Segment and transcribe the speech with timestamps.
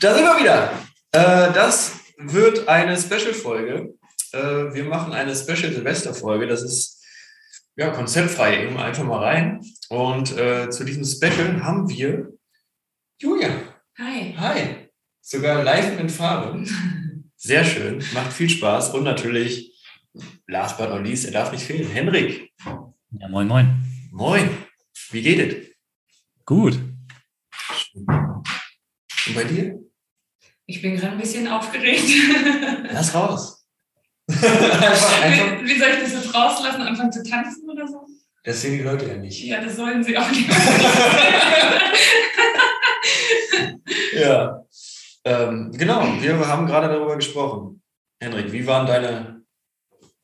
[0.00, 0.72] Da sind wir wieder.
[1.12, 3.98] Äh, das wird eine Special-Folge.
[4.32, 6.46] Äh, wir machen eine Special-Silvester-Folge.
[6.46, 7.04] Das ist
[7.76, 8.64] ja konzeptfrei.
[8.64, 9.60] Eben einfach mal rein.
[9.90, 12.32] Und äh, zu diesem Special haben wir
[13.18, 13.50] Julia.
[13.98, 14.34] Hi.
[14.38, 14.88] Hi.
[15.20, 16.64] Sogar live in Farbe.
[17.36, 18.02] Sehr schön.
[18.14, 18.94] Macht viel Spaß.
[18.94, 19.84] Und natürlich,
[20.46, 21.90] last but not least, er darf nicht fehlen.
[21.90, 22.50] Henrik.
[22.64, 23.84] Ja, moin, moin.
[24.12, 24.48] Moin.
[25.10, 25.76] Wie geht es?
[26.46, 26.80] Gut.
[27.94, 29.79] Und bei dir?
[30.70, 32.08] Ich bin gerade ein bisschen aufgeregt.
[32.92, 33.66] Lass raus.
[34.28, 35.62] einfach, einfach.
[35.62, 36.82] Wie, wie, soll ich das jetzt rauslassen?
[36.82, 38.06] Anfangen zu tanzen oder so?
[38.44, 39.42] Das sehen die Leute ja nicht.
[39.42, 40.48] Ja, das sollen sie auch nicht.
[44.14, 44.60] ja.
[45.24, 47.82] Ähm, genau, wir haben gerade darüber gesprochen.
[48.20, 49.42] Henrik, wie waren deine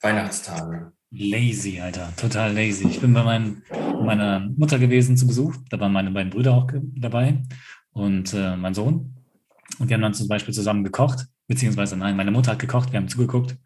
[0.00, 0.92] Weihnachtstage?
[1.10, 2.86] Lazy, Alter, total lazy.
[2.86, 3.64] Ich bin bei mein,
[4.00, 5.56] meiner Mutter gewesen zu Besuch.
[5.70, 7.42] Da waren meine beiden Brüder auch dabei
[7.90, 9.15] und äh, mein Sohn.
[9.78, 12.98] Und wir haben dann zum Beispiel zusammen gekocht, beziehungsweise nein, meine Mutter hat gekocht, wir
[12.98, 13.56] haben zugeguckt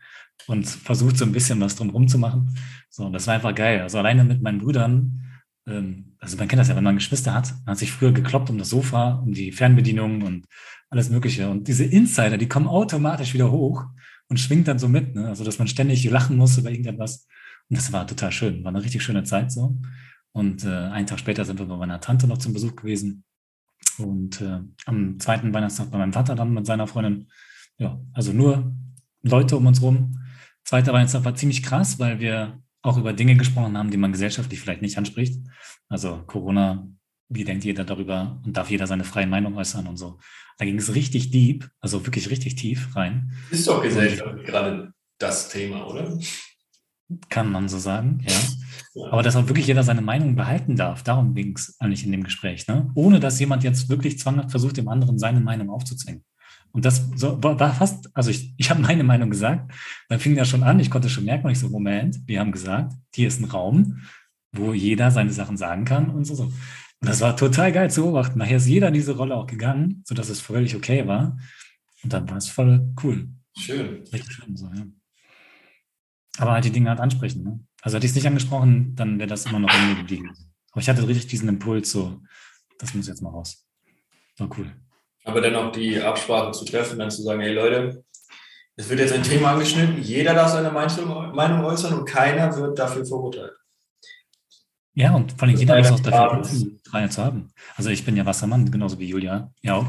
[0.47, 2.57] und versucht so ein bisschen was drumherum zu machen.
[2.89, 3.81] So, und das war einfach geil.
[3.83, 5.25] Also alleine mit meinen Brüdern,
[5.67, 8.51] ähm, also man kennt das ja, wenn man Geschwister hat, man hat sich früher gekloppt
[8.51, 10.47] um das Sofa, um die Fernbedienung und
[10.91, 11.49] alles Mögliche.
[11.49, 13.85] Und diese Insider, die kommen automatisch wieder hoch
[14.29, 15.29] und schwingt dann so mit, ne?
[15.29, 17.27] also dass man ständig lachen muss über irgendetwas.
[17.69, 19.79] Und das war total schön, war eine richtig schöne Zeit so.
[20.33, 23.25] Und äh, einen Tag später sind wir bei meiner Tante noch zum Besuch gewesen.
[24.01, 27.29] Und äh, am zweiten Weihnachtstag bei meinem Vater dann mit seiner Freundin.
[27.79, 28.75] Ja, also nur
[29.23, 30.19] Leute um uns rum.
[30.65, 34.61] Zweiter Weihnachtstag war ziemlich krass, weil wir auch über Dinge gesprochen haben, die man gesellschaftlich
[34.61, 35.39] vielleicht nicht anspricht.
[35.89, 36.89] Also Corona,
[37.29, 40.19] wie denkt jeder darüber und darf jeder seine freie Meinung äußern und so.
[40.59, 43.33] Da ging es richtig deep, also wirklich richtig tief rein.
[43.51, 46.19] Ist doch gesellschaftlich gerade das Thema, oder?
[47.29, 48.35] Kann man so sagen, ja.
[49.11, 52.25] Aber dass auch wirklich jeder seine Meinung behalten darf, darum ging es eigentlich in dem
[52.25, 52.91] Gespräch, ne?
[52.95, 56.25] ohne dass jemand jetzt wirklich zwanghaft versucht, dem anderen seine Meinung aufzuzwingen.
[56.73, 59.73] Und das so, war fast, also ich, ich habe meine Meinung gesagt,
[60.09, 62.53] dann fing das schon an, ich konnte schon merken, und ich so, Moment, wir haben
[62.53, 64.03] gesagt, hier ist ein Raum,
[64.53, 66.35] wo jeder seine Sachen sagen kann und so.
[66.35, 66.45] so.
[66.45, 68.39] Und das war total geil zu beobachten.
[68.39, 71.39] Nachher ist jeder in diese Rolle auch gegangen, sodass es völlig okay war.
[72.03, 73.29] Und dann war es voll cool.
[73.59, 74.05] Schön.
[74.13, 74.87] Richtig schön, so, ja.
[76.39, 77.43] Aber halt die Dinge halt ansprechen.
[77.43, 77.61] Ne?
[77.83, 80.31] Also hätte ich es nicht angesprochen, dann wäre das immer noch in mir geblieben.
[80.73, 82.21] Aber ich hatte richtig diesen Impuls, so,
[82.79, 83.67] das muss jetzt mal raus.
[84.39, 84.71] War cool.
[85.25, 88.05] Aber dann auch die Absprache zu treffen, dann zu sagen, hey Leute,
[88.77, 93.05] es wird jetzt ein Thema angeschnitten, jeder darf seine Meinung äußern und keiner wird dafür
[93.05, 93.53] verurteilt.
[94.95, 97.53] Ja, und vor allem jeder muss auch dafür Freiheit zu haben.
[97.77, 99.87] Also ich bin ja Wassermann, genauso wie Julia, ja auch.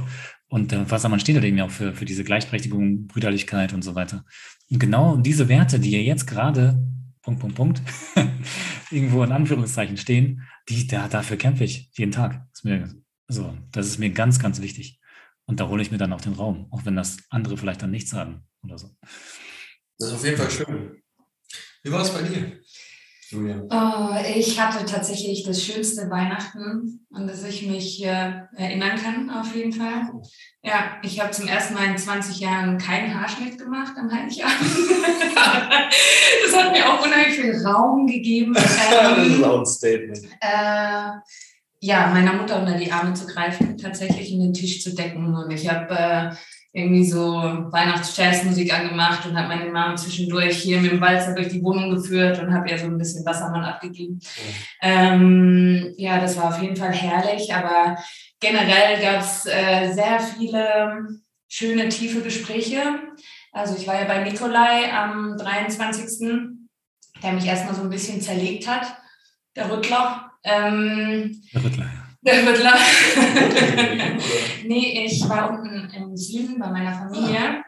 [0.47, 4.25] Und der Wassermann steht ja eben auch für, für diese Gleichberechtigung, Brüderlichkeit und so weiter.
[4.69, 6.78] Und genau diese Werte, die ja jetzt gerade,
[7.21, 7.81] Punkt, Punkt, Punkt,
[8.91, 12.47] irgendwo in Anführungszeichen stehen, die, da, dafür kämpfe ich jeden Tag.
[12.51, 12.95] Das ist mir,
[13.27, 14.99] also, das ist mir ganz, ganz wichtig.
[15.45, 17.91] Und da hole ich mir dann auch den Raum, auch wenn das andere vielleicht dann
[17.91, 18.89] nichts sagen oder so.
[19.97, 21.03] Das ist auf jeden Fall schön.
[21.83, 22.59] Wie war es bei dir?
[23.31, 23.64] Julia?
[23.69, 29.56] Oh, ich hatte tatsächlich das schönste Weihnachten, an das ich mich äh, erinnern kann, auf
[29.56, 30.12] jeden Fall.
[30.62, 34.59] Ja, ich habe zum ersten Mal in 20 Jahren keinen Haarschnitt gemacht am Heiligabend.
[36.46, 38.53] das hat mir auch unheimlich viel Raum gegeben.
[38.56, 40.19] Ähm, das ist auch ein Statement.
[40.42, 41.12] Äh,
[41.80, 45.34] ja, meiner Mutter unter die Arme zu greifen, tatsächlich in den Tisch zu decken.
[45.34, 46.36] Und ich habe äh,
[46.73, 51.61] irgendwie so Weihnachts-Jazzmusik angemacht und habe meine Mama zwischendurch hier mit dem Walzer durch die
[51.61, 54.19] Wohnung geführt und habe ihr so ein bisschen Wassermann abgegeben.
[54.81, 57.97] Ähm, ja, das war auf jeden Fall herrlich, aber
[58.39, 62.81] generell gab es äh, sehr viele schöne, tiefe Gespräche.
[63.51, 66.19] Also ich war ja bei Nikolai am 23.,
[67.21, 68.95] der mich erstmal so ein bisschen zerlegt hat,
[69.57, 70.31] der Rüttler.
[70.45, 72.00] Ähm, der Rüttler, ja.
[72.23, 72.73] Der Rüttler.
[74.65, 77.63] nee, ich war unten im Süden bei meiner Familie.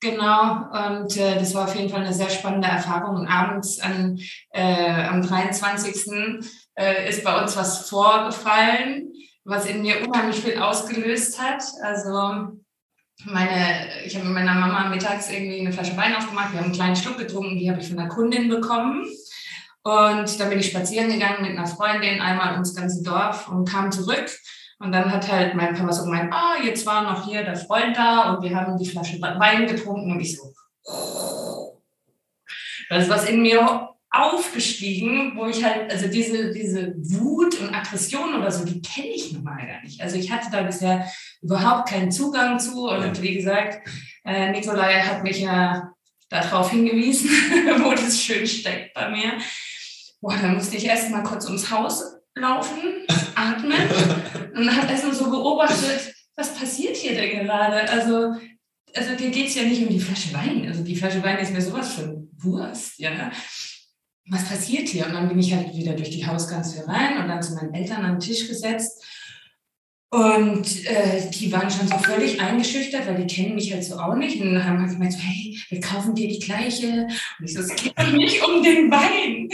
[0.00, 3.16] Genau, und äh, das war auf jeden Fall eine sehr spannende Erfahrung.
[3.16, 4.18] Und abends an,
[4.52, 6.40] äh, am 23.
[6.74, 9.12] Äh, ist bei uns was vorgefallen,
[9.44, 11.62] was in mir unheimlich viel ausgelöst hat.
[11.82, 12.58] Also
[13.26, 16.74] meine, ich habe mit meiner Mama mittags irgendwie eine Flasche Wein aufgemacht, wir haben einen
[16.74, 19.04] kleinen Schluck getrunken, die habe ich von einer Kundin bekommen.
[19.82, 23.90] Und dann bin ich spazieren gegangen mit einer Freundin einmal ums ganze Dorf und kam
[23.90, 24.30] zurück.
[24.78, 27.96] Und dann hat halt mein Papa so gemeint, ah, jetzt war noch hier der Freund
[27.96, 30.54] da und wir haben die Flasche Wein getrunken und ich so,
[32.88, 38.34] das ist was in mir aufgestiegen, wo ich halt, also diese, diese Wut und Aggression
[38.34, 40.00] oder so, die kenne ich normal gar nicht.
[40.00, 41.06] Also ich hatte da bisher
[41.42, 43.86] überhaupt keinen Zugang zu und wie gesagt,
[44.24, 45.92] äh, Nikolai hat mich ja
[46.28, 47.30] darauf hingewiesen,
[47.84, 49.34] wo das schön steckt bei mir.
[50.20, 53.88] Boah, dann musste ich erst mal kurz ums Haus laufen, atmen
[54.54, 57.88] und hat erst mal so beobachtet, was passiert hier denn gerade?
[57.90, 58.34] Also,
[58.94, 60.66] also dir geht es ja nicht um die Flasche Wein.
[60.66, 63.30] Also die Flasche Wein ist mir sowas von Wurst, ja.
[64.28, 65.06] Was passiert hier?
[65.06, 68.04] Und dann bin ich halt wieder durch die Hausganze rein und dann zu meinen Eltern
[68.04, 69.04] am Tisch gesetzt.
[70.12, 74.14] Und äh, die waren schon so völlig eingeschüchtert, weil die kennen mich halt so auch
[74.16, 74.40] nicht.
[74.40, 77.06] Und dann haben halt gemeint so, hey, wir kaufen dir die gleiche.
[77.38, 79.48] Und ich so, es geht doch nicht um den Wein.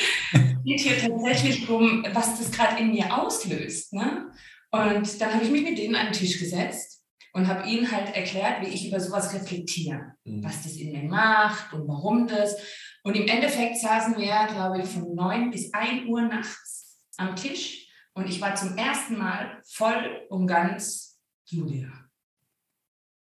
[0.66, 3.92] Es geht hier tatsächlich um, was das gerade in mir auslöst.
[3.92, 4.32] Ne?
[4.72, 8.16] Und dann habe ich mich mit denen an den Tisch gesetzt und habe ihnen halt
[8.16, 10.42] erklärt, wie ich über sowas reflektiere, mhm.
[10.42, 12.56] was das in mir macht und warum das.
[13.04, 17.88] Und im Endeffekt saßen wir, glaube ich, von 9 bis 1 Uhr nachts am Tisch
[18.14, 21.92] und ich war zum ersten Mal voll und ganz Julia.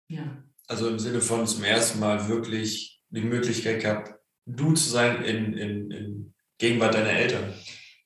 [0.07, 0.43] Ja.
[0.67, 4.13] Also im Sinne von zum ersten Mal wirklich die Möglichkeit gehabt,
[4.45, 6.32] du zu sein in, in, in
[6.63, 7.54] Gegenwart deiner Eltern.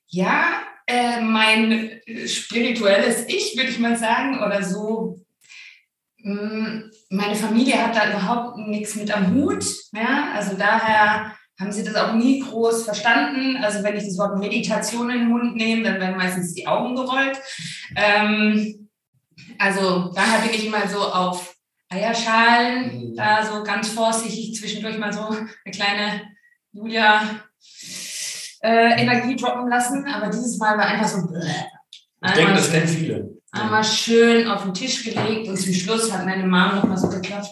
[0.08, 5.20] Ja, äh, mein spirituelles Ich, würde ich mal sagen, oder so.
[6.18, 9.64] Mm, meine Familie hat da überhaupt nichts mit am Hut.
[9.92, 10.32] Ja?
[10.34, 13.58] Also daher haben sie das auch nie groß verstanden.
[13.62, 16.96] Also wenn ich das Wort Meditation in den Mund nehme, dann werden meistens die Augen
[16.96, 17.38] gerollt.
[17.94, 18.88] Ähm,
[19.56, 21.54] also daher bin ich immer so auf
[21.90, 23.16] Eierschalen, mhm.
[23.16, 26.22] da so ganz vorsichtig zwischendurch mal so eine kleine
[26.72, 27.44] Julia
[28.60, 30.06] äh, Energie droppen lassen.
[30.06, 31.26] Aber dieses Mal war einfach so.
[31.26, 31.40] Bleh.
[32.24, 33.30] Ich denke, das kennen viele.
[33.50, 37.08] Einmal schön auf den Tisch gelegt und zum Schluss hat meine Mom noch mal so
[37.08, 37.48] geklappt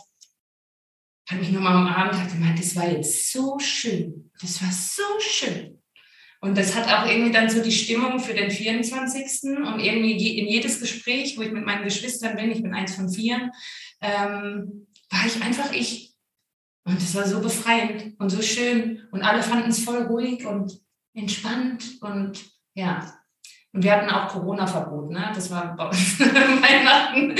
[1.29, 4.31] hat mich nochmal umarmt und hat gemeint, das war jetzt so schön.
[4.41, 5.83] Das war so schön.
[6.41, 9.57] Und das hat auch irgendwie dann so die Stimmung für den 24.
[9.57, 13.09] Und irgendwie in jedes Gespräch, wo ich mit meinen Geschwistern bin, ich bin eins von
[13.09, 13.51] vier,
[14.01, 16.15] ähm, war ich einfach ich.
[16.85, 19.03] Und das war so befreiend und so schön.
[19.11, 20.81] Und alle fanden es voll ruhig und
[21.17, 21.99] entspannt.
[22.01, 23.13] Und ja,
[23.73, 25.33] und wir hatten auch Corona-Verbot, ne?
[25.35, 27.35] Das war bei uns Weihnachten.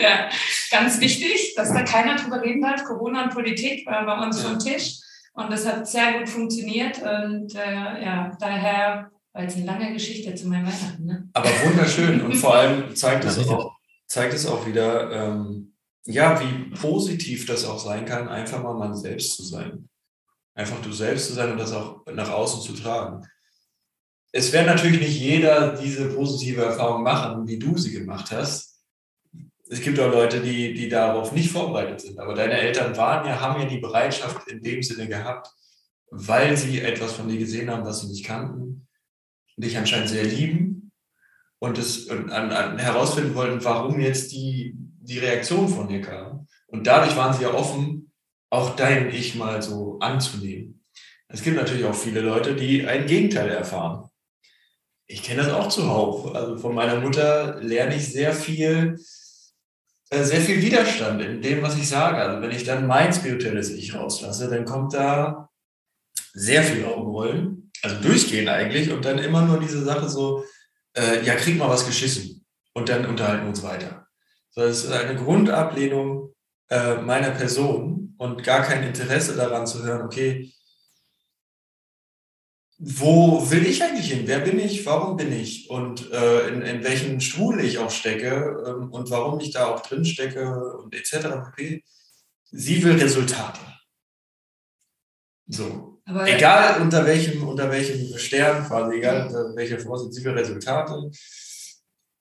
[0.00, 0.30] Ja,
[0.70, 2.84] ganz wichtig, dass da keiner drüber reden hat.
[2.84, 4.48] Corona und Politik war bei uns ja.
[4.48, 5.00] vom Tisch.
[5.34, 6.98] Und das hat sehr gut funktioniert.
[6.98, 11.04] Und äh, ja, daher war jetzt eine lange Geschichte zu meinem Weihnachten.
[11.04, 11.28] Ne?
[11.34, 12.22] Aber wunderschön.
[12.22, 13.76] Und vor allem zeigt es auch,
[14.06, 15.74] zeigt es auch wieder, ähm,
[16.06, 19.88] ja, wie positiv das auch sein kann, einfach mal man selbst zu sein.
[20.54, 23.26] Einfach du selbst zu sein und das auch nach außen zu tragen
[24.32, 28.80] es wird natürlich nicht jeder diese positive Erfahrung machen, wie du sie gemacht hast.
[29.68, 32.18] Es gibt auch Leute, die, die darauf nicht vorbereitet sind.
[32.18, 35.48] Aber deine Eltern waren ja, haben ja die Bereitschaft in dem Sinne gehabt,
[36.10, 38.88] weil sie etwas von dir gesehen haben, was sie nicht kannten,
[39.56, 40.92] dich anscheinend sehr lieben
[41.58, 46.46] und es und an, an, herausfinden wollten, warum jetzt die, die Reaktion von dir kam.
[46.66, 48.11] Und dadurch waren sie ja offen,
[48.52, 50.84] auch dein Ich mal so anzunehmen.
[51.28, 54.10] Es gibt natürlich auch viele Leute, die ein Gegenteil erfahren
[55.12, 56.34] ich kenne das auch zuhauf.
[56.34, 58.98] Also von meiner Mutter lerne ich sehr viel,
[60.10, 62.16] äh, sehr viel Widerstand in dem, was ich sage.
[62.16, 65.50] Also wenn ich dann mein spirituelles Ich rauslasse, dann kommt da
[66.32, 70.44] sehr viel Augenrollen, also durchgehen eigentlich und dann immer nur diese Sache so,
[70.94, 74.06] äh, ja, krieg mal was geschissen und dann unterhalten wir uns weiter.
[74.54, 76.34] Das ist eine Grundablehnung
[76.70, 80.52] äh, meiner Person und gar kein Interesse daran zu hören, okay,
[82.78, 84.22] wo will ich eigentlich hin?
[84.26, 84.86] Wer bin ich?
[84.86, 85.68] Warum bin ich?
[85.68, 89.80] Und äh, in, in welchen Stuhl ich auch stecke ähm, und warum ich da auch
[89.80, 91.50] drin stecke und etc.
[91.56, 91.84] pp.
[92.52, 93.60] Sie will Resultate.
[95.48, 96.00] So.
[96.04, 101.10] Aber egal unter welchem, unter welchem Stern, quasi, egal unter welcher Vorsitz, sie will Resultate.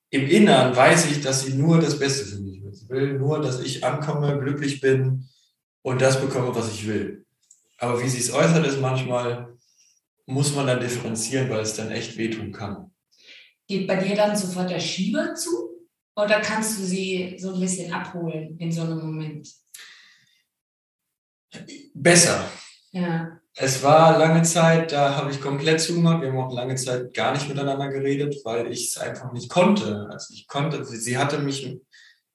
[0.09, 2.73] Im Inneren weiß ich, dass sie nur das Beste für mich will.
[2.73, 5.27] Sie will nur, dass ich ankomme, glücklich bin
[5.81, 7.25] und das bekomme, was ich will.
[7.77, 9.57] Aber wie sie es äußert, ist manchmal,
[10.25, 12.91] muss man dann differenzieren, weil es dann echt wehtun kann.
[13.67, 15.71] Geht bei dir dann sofort der Schieber zu
[16.15, 19.47] oder kannst du sie so ein bisschen abholen in so einem Moment?
[21.93, 22.49] Besser.
[22.91, 23.39] Ja.
[23.55, 26.21] Es war lange Zeit, da habe ich komplett zugemacht.
[26.21, 30.07] Wir haben auch lange Zeit gar nicht miteinander geredet, weil ich es einfach nicht konnte.
[30.11, 31.79] Also ich konnte, sie hatte mich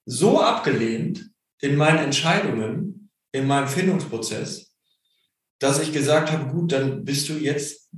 [0.04, 2.95] so abgelehnt in meinen Entscheidungen,
[3.36, 4.74] in meinem Findungsprozess,
[5.58, 7.88] dass ich gesagt habe, gut, dann bist du jetzt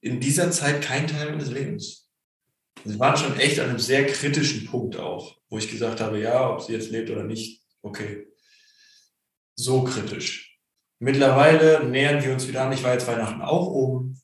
[0.00, 2.08] in dieser Zeit kein Teil meines Lebens.
[2.84, 6.50] Sie waren schon echt an einem sehr kritischen Punkt auch, wo ich gesagt habe, ja,
[6.50, 8.26] ob sie jetzt lebt oder nicht, okay.
[9.56, 10.58] So kritisch.
[10.98, 12.72] Mittlerweile nähern wir uns wieder an.
[12.72, 14.20] Ich war jetzt Weihnachten auch oben.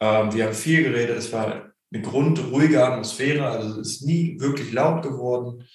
[0.00, 1.16] Ähm, wir haben viel geredet.
[1.16, 3.46] Es war eine grundruhige Atmosphäre.
[3.46, 5.66] Also es ist nie wirklich laut geworden.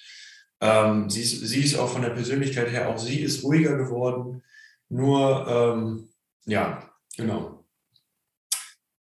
[0.60, 4.42] Ähm, sie, ist, sie ist auch von der Persönlichkeit her, auch sie ist ruhiger geworden.
[4.88, 6.08] Nur ähm,
[6.44, 7.64] ja, genau.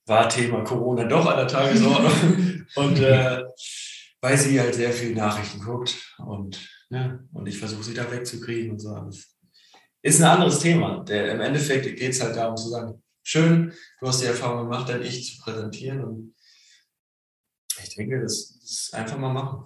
[0.06, 2.66] War Thema Corona doch an der Tagesordnung.
[2.76, 3.44] und äh,
[4.22, 8.10] weil sie halt sehr viel Nachrichten guckt und, ja, und ich ich versuche sie da
[8.12, 9.36] wegzukriegen und so alles.
[10.04, 11.04] Ist ein anderes Thema.
[11.04, 14.90] Der, Im Endeffekt geht es halt darum zu sagen, schön, du hast die Erfahrung gemacht,
[14.90, 16.36] dein Ich zu präsentieren und
[17.84, 19.66] ich denke, das, das einfach mal machen.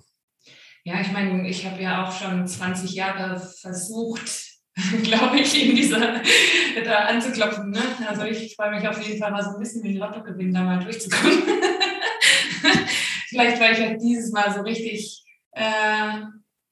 [0.87, 4.29] Ja, ich meine, ich habe ja auch schon 20 Jahre versucht,
[5.03, 6.21] glaube ich, in dieser
[6.83, 7.71] da anzuklopfen.
[7.71, 7.81] Ne?
[8.07, 10.83] Also ich freue mich auf jeden Fall mal so ein bisschen ein Lottogewinn da mal
[10.83, 11.41] durchzukommen.
[13.29, 16.21] Vielleicht war ich halt dieses Mal so richtig, äh,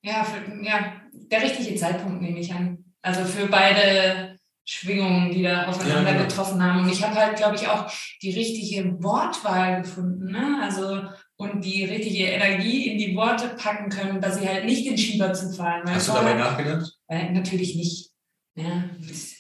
[0.03, 2.86] ja, für, ja, der richtige Zeitpunkt nehme ich an.
[3.01, 6.27] Also für beide Schwingungen, die da aufeinander ja, genau.
[6.27, 6.82] getroffen haben.
[6.82, 7.91] Und ich habe halt, glaube ich, auch
[8.22, 10.32] die richtige Wortwahl gefunden.
[10.32, 10.60] Ne?
[10.62, 11.01] Also
[11.44, 15.34] und die richtige Energie in die Worte packen können, dass sie halt nicht in Schieber
[15.34, 15.84] zu fallen.
[15.90, 16.92] Hast du dabei nachgedacht?
[17.08, 18.12] Äh, natürlich nicht.
[18.56, 18.84] Ja,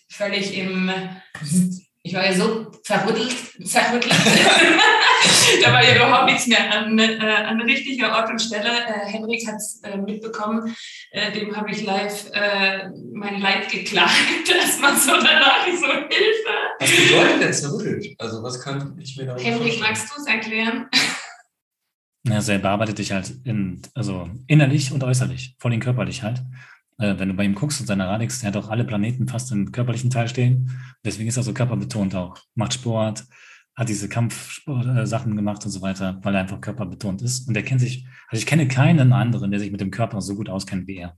[0.09, 0.91] völlig im,
[2.01, 3.33] ich war ja so verrüttelt,
[3.63, 4.11] zerrüttelt.
[5.63, 8.69] da war ja überhaupt nichts mehr an, äh, an richtiger Ort und Stelle.
[8.69, 10.75] Äh, Henrik hat es äh, mitbekommen,
[11.11, 14.11] äh, dem habe ich live äh, mein Leid geklagt,
[14.49, 16.53] erstmal so danach, so Hilfe.
[16.79, 18.15] Was bedeutet denn zerrüttelt?
[18.19, 20.89] Also was kann ich mir da Henrik, magst du es erklären?
[22.25, 26.41] Ja, also er bearbeitet dich halt in, also innerlich und äußerlich, vor allem körperlich halt.
[26.97, 29.51] Äh, wenn du bei ihm guckst und seiner Radix, der hat auch alle Planeten fast
[29.51, 30.71] im körperlichen Teil stehen.
[31.03, 32.37] Deswegen ist er so körperbetont auch.
[32.55, 33.25] Macht Sport,
[33.75, 37.47] hat diese Kampfsachen gemacht und so weiter, weil er einfach körperbetont ist.
[37.47, 40.35] Und er kennt sich, also ich kenne keinen anderen, der sich mit dem Körper so
[40.35, 41.17] gut auskennt wie er.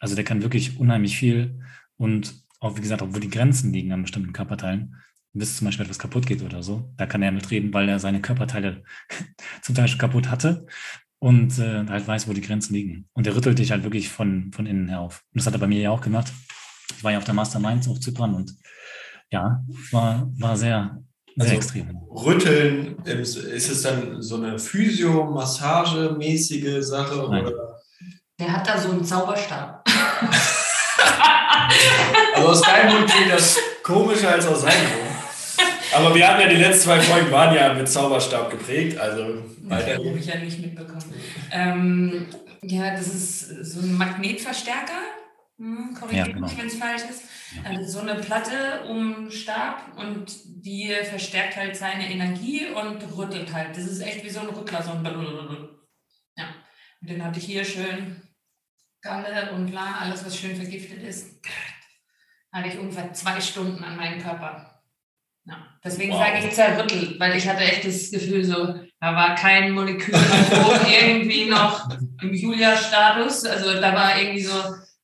[0.00, 1.60] Also der kann wirklich unheimlich viel
[1.96, 4.96] und auch, wie gesagt, obwohl die Grenzen liegen an bestimmten Körperteilen,
[5.34, 6.92] bis zum Beispiel etwas kaputt geht oder so.
[6.96, 8.82] Da kann er mitreden, weil er seine Körperteile
[9.62, 10.66] zum Teil schon kaputt hatte
[11.18, 13.08] und äh, halt weiß, wo die Grenzen liegen.
[13.12, 15.22] Und er rüttelt dich halt wirklich von, von innen her auf.
[15.32, 16.32] Und das hat er bei mir ja auch gemacht.
[16.96, 18.54] Ich war ja auf der Mastermind auf Zypern und
[19.30, 20.98] ja, war, war sehr,
[21.36, 21.96] sehr also extrem.
[22.10, 27.26] Rütteln, ist es dann so eine Physio-Massage-mäßige Sache?
[27.30, 27.46] Nein.
[27.46, 27.80] Oder?
[28.38, 29.88] Der hat da so einen Zauberstab.
[32.34, 34.92] also aus deinem Mund klingt das komischer als aus seinem Mund.
[35.94, 39.96] Aber wir haben ja die letzten zwei Folgen waren ja mit Zauberstab geprägt, also weiter.
[39.96, 41.14] Das habe ich ja nicht mitbekommen.
[41.50, 42.26] Ähm,
[42.62, 45.00] ja, das ist so ein Magnetverstärker.
[45.58, 46.46] Hm, Korrigiert ja, genau.
[46.46, 47.22] mich, wenn es falsch ist.
[47.64, 53.76] Also so eine Platte um Stab und die verstärkt halt seine Energie und rüttelt halt.
[53.76, 55.04] Das ist echt wie so ein Rückler, so ein
[56.36, 56.44] Ja,
[57.00, 58.22] und den hatte ich hier schön
[59.02, 61.40] Galle und La, alles was schön vergiftet ist.
[62.52, 64.71] Hatte ich ungefähr zwei Stunden an meinem Körper.
[65.84, 66.20] Deswegen wow.
[66.20, 70.14] sage ich zerrüttelt, weil ich hatte echt das Gefühl, so, da war kein Molekül
[71.02, 71.88] irgendwie noch
[72.20, 73.44] im Julia-Status.
[73.46, 74.54] Also da war irgendwie so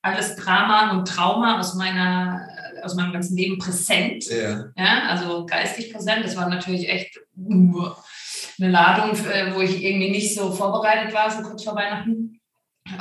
[0.03, 2.49] alles Drama und Trauma aus meiner
[2.83, 4.27] aus meinem ganzen Leben präsent.
[4.27, 4.67] Ja.
[4.77, 6.25] ja also geistig präsent.
[6.25, 9.19] Das war natürlich echt eine Ladung,
[9.55, 12.41] wo ich irgendwie nicht so vorbereitet war, so kurz vor Weihnachten.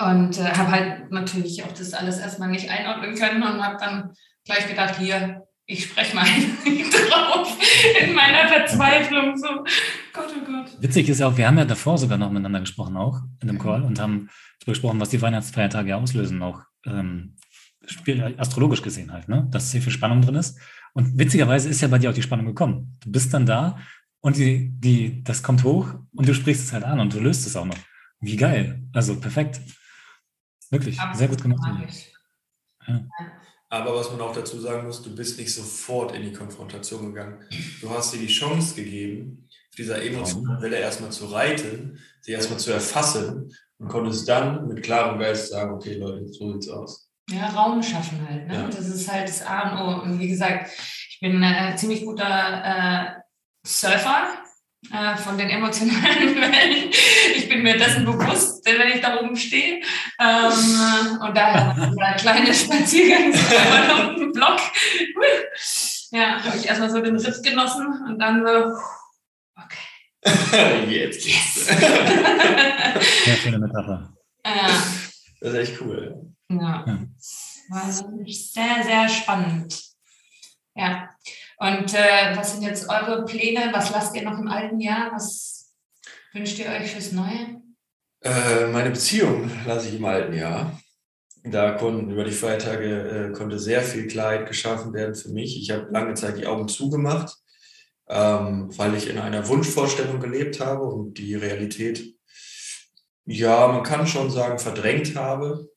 [0.03, 4.11] Und äh, habe halt natürlich auch das alles erstmal nicht einordnen können und habe dann
[4.43, 6.25] gleich gedacht, hier, ich spreche mal
[7.11, 7.57] drauf
[8.01, 9.37] in meiner Verzweiflung.
[9.37, 9.47] So,
[10.13, 10.81] Gott, oh Gott.
[10.81, 13.59] Witzig ist ja auch, wir haben ja davor sogar noch miteinander gesprochen, auch in dem
[13.59, 14.29] Call, und haben
[14.65, 17.35] besprochen, was die Weihnachtsfeiertage auslösen, auch ähm,
[18.37, 19.47] astrologisch gesehen halt, ne?
[19.51, 20.59] dass sehr viel Spannung drin ist.
[20.93, 22.97] Und witzigerweise ist ja bei dir auch die Spannung gekommen.
[23.01, 23.77] Du bist dann da
[24.21, 27.45] und die, die, das kommt hoch und du sprichst es halt an und du löst
[27.45, 27.77] es auch noch.
[28.19, 28.83] Wie geil.
[28.93, 29.61] Also perfekt.
[30.69, 31.61] Wirklich, Absolut sehr gut gemacht.
[32.87, 33.05] Ja.
[33.69, 37.43] Aber was man auch dazu sagen muss, du bist nicht sofort in die Konfrontation gegangen.
[37.81, 42.59] Du hast dir die Chance gegeben, auf dieser emotionalen Welle erstmal zu reiten, sie erstmal
[42.59, 47.11] zu erfassen und konntest dann mit klarem Geist sagen, okay Leute, so sieht's aus.
[47.29, 48.47] Ja, Raum schaffen halt.
[48.47, 48.53] Ne?
[48.53, 48.67] Ja.
[48.67, 50.01] Das ist halt das A und O.
[50.03, 50.71] Und wie gesagt,
[51.09, 53.21] ich bin äh, ziemlich guter äh,
[53.65, 54.29] Surfer
[54.91, 56.89] äh, von den emotionalen Wellen.
[57.35, 59.81] Ich bin mir dessen bewusst, wenn ich da oben stehe.
[60.19, 64.59] Ähm, und daher ein kleiner Spaziergang auf dem Block.
[66.11, 68.77] Ja, habe ich erstmal so den Ritt genossen und dann so,
[69.55, 69.87] okay.
[70.89, 71.65] Jetzt geht's.
[71.65, 74.13] Sehr schöne Metapher.
[74.45, 74.67] Ja.
[75.41, 76.33] Das ist echt cool.
[76.49, 76.85] Ja.
[77.69, 79.81] War sehr, sehr spannend.
[80.75, 81.09] Ja.
[81.57, 83.69] Und äh, was sind jetzt eure Pläne?
[83.73, 85.11] Was lasst ihr noch im alten Jahr?
[85.11, 85.73] Was
[86.33, 87.61] wünscht ihr euch fürs Neue?
[88.21, 90.79] Äh, meine Beziehung lasse ich im alten Jahr.
[91.43, 95.59] Da konnten über die Feiertage äh, konnte sehr viel Klarheit geschaffen werden für mich.
[95.59, 97.35] Ich habe lange Zeit die Augen zugemacht,
[98.07, 102.15] ähm, weil ich in einer Wunschvorstellung gelebt habe und die Realität,
[103.25, 105.69] ja, man kann schon sagen, verdrängt habe.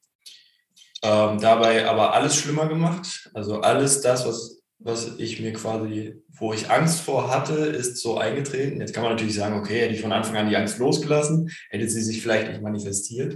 [1.03, 3.31] Ähm, dabei aber alles schlimmer gemacht.
[3.33, 8.17] Also alles das, was was ich mir quasi, wo ich Angst vor hatte, ist so
[8.17, 8.81] eingetreten.
[8.81, 11.89] Jetzt kann man natürlich sagen, okay, hätte ich von Anfang an die Angst losgelassen, hätte
[11.89, 13.35] sie sich vielleicht nicht manifestiert.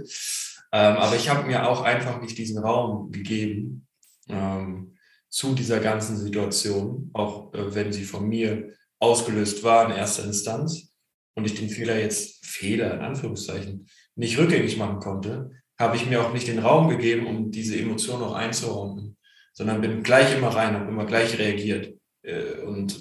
[0.71, 3.85] Ähm, aber ich habe mir auch einfach nicht diesen Raum gegeben
[4.27, 4.95] ähm,
[5.29, 10.93] zu dieser ganzen Situation, auch äh, wenn sie von mir ausgelöst war in erster Instanz
[11.35, 16.21] und ich den Fehler jetzt, Fehler in Anführungszeichen, nicht rückgängig machen konnte, habe ich mir
[16.21, 19.14] auch nicht den Raum gegeben, um diese Emotion auch einzuordnen,
[19.55, 22.99] sondern bin gleich immer rein, habe immer gleich reagiert äh, und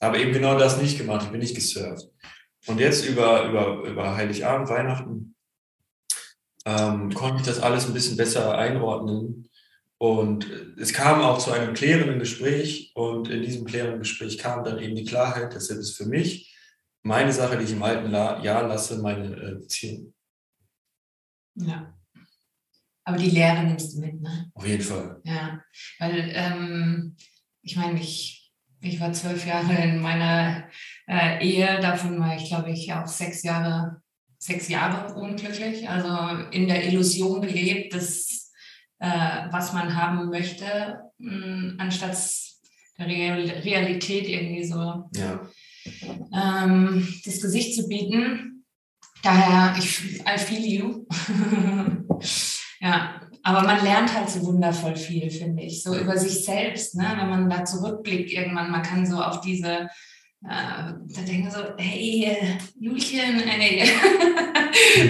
[0.00, 1.22] habe eben genau das nicht gemacht.
[1.24, 2.08] Ich bin nicht gesurft.
[2.66, 5.36] Und jetzt über, über, über Heiligabend, Weihnachten,
[6.66, 9.48] ähm, konnte ich das alles ein bisschen besser einordnen.
[9.98, 12.92] Und es kam auch zu einem klärenden Gespräch.
[12.94, 16.50] Und in diesem klärenden Gespräch kam dann eben die Klarheit, deshalb ist für mich
[17.02, 20.14] meine Sache, die ich im alten Jahr lasse, meine äh, Beziehung.
[21.54, 21.93] Ja.
[23.04, 24.50] Aber die Lehre nimmst du mit, ne?
[24.54, 25.20] Auf jeden Fall.
[25.24, 25.60] Ja,
[25.98, 27.16] weil ähm,
[27.62, 30.64] ich meine, ich, ich war zwölf Jahre in meiner
[31.06, 34.00] äh, Ehe, davon war ich, glaube ich, auch sechs Jahre,
[34.38, 38.52] sechs Jahre unglücklich, also in der Illusion gelebt, dass
[39.00, 42.16] äh, was man haben möchte, mh, anstatt
[42.98, 45.40] der Real Realität irgendwie so Ja.
[46.32, 48.64] ähm, das Gesicht zu bieten.
[49.22, 51.06] Daher, ich, I feel you.
[52.84, 57.14] ja, aber man lernt halt so wundervoll viel, finde ich, so über sich selbst, ne?
[57.16, 59.88] wenn man da zurückblickt irgendwann, man kann so auf diese,
[60.42, 63.80] äh, da denken so, hey, Julchen, ey,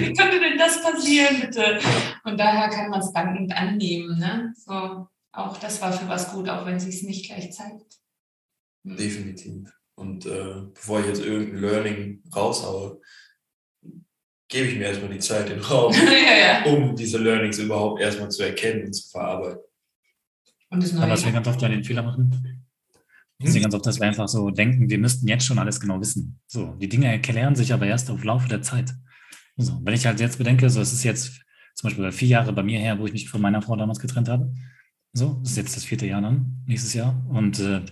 [0.01, 1.81] wie könnte denn das passieren, bitte?
[2.23, 4.55] Und daher kann man es dankend annehmen, ne?
[4.57, 7.99] so, auch das war für was gut, auch wenn es sich nicht gleich zeigt.
[8.85, 8.97] Hm.
[8.97, 9.73] Definitiv.
[9.97, 13.01] Und äh, bevor ich jetzt irgendein Learning raushaue,
[14.49, 16.73] gebe ich mir erstmal die Zeit, den Raum, ja, ja.
[16.73, 19.61] um diese Learnings überhaupt erstmal zu erkennen und zu verarbeiten.
[20.71, 22.65] Und das Aber was wir ganz oft ja den Fehler machen,
[23.43, 26.01] ist ja ganz oft, dass wir einfach so denken, wir müssten jetzt schon alles genau
[26.01, 26.41] wissen.
[26.47, 28.95] So, die Dinge erklären sich aber erst auf Laufe der Zeit.
[29.57, 31.41] So, wenn ich halt jetzt bedenke, so, es ist jetzt
[31.75, 34.29] zum Beispiel vier Jahre bei mir her, wo ich mich von meiner Frau damals getrennt
[34.29, 34.53] habe.
[35.13, 37.25] So, das ist jetzt das vierte Jahr dann, nächstes Jahr.
[37.29, 37.83] Und äh,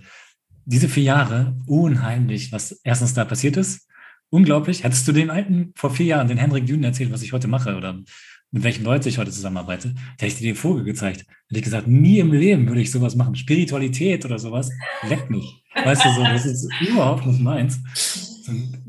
[0.65, 3.87] diese vier Jahre, unheimlich, was erstens da passiert ist.
[4.33, 4.83] Unglaublich.
[4.83, 7.75] Hättest du den alten vor vier Jahren, den Henrik Dünen erzählt, was ich heute mache
[7.77, 8.01] oder
[8.49, 11.19] mit welchen Leuten ich heute zusammenarbeite, hätte ich dir den Vogel gezeigt.
[11.19, 13.35] Hätte ich gesagt, nie im Leben würde ich sowas machen.
[13.35, 14.71] Spiritualität oder sowas,
[15.07, 15.63] leckt mich.
[15.75, 17.79] Weißt du, so, das ist überhaupt nicht meins.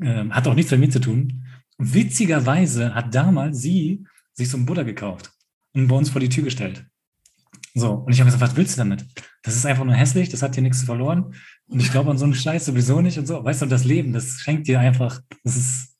[0.00, 1.44] Ähm, hat auch nichts mit mir zu tun.
[1.76, 5.30] Witzigerweise hat damals sie sich so einen Buddha gekauft
[5.74, 6.86] und bei uns vor die Tür gestellt.
[7.76, 9.04] So, und ich habe gesagt, was willst du damit?
[9.42, 11.34] Das ist einfach nur hässlich, das hat dir nichts verloren.
[11.66, 13.44] Und ich glaube an so einen Scheiß sowieso nicht und so.
[13.44, 15.96] Weißt du, das Leben, das schenkt dir einfach, das ist,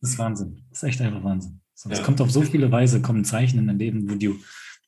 [0.00, 0.64] das ist Wahnsinn.
[0.70, 1.60] Das ist echt einfach Wahnsinn.
[1.74, 2.04] So, Es Ja.
[2.04, 4.36] kommt auf so viele Weise, kommen Zeichen in dein Leben, wo du,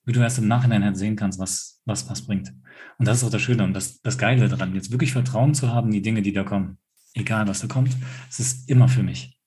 [0.07, 2.53] wo du erst im Nachhinein halt sehen kannst, was, was, was bringt.
[2.99, 5.69] Und das ist auch das Schöne und das, das Geile daran, jetzt wirklich Vertrauen zu
[5.69, 6.79] haben, die Dinge, die da kommen.
[7.15, 7.95] Egal, was da kommt,
[8.31, 9.39] es ist immer für mich.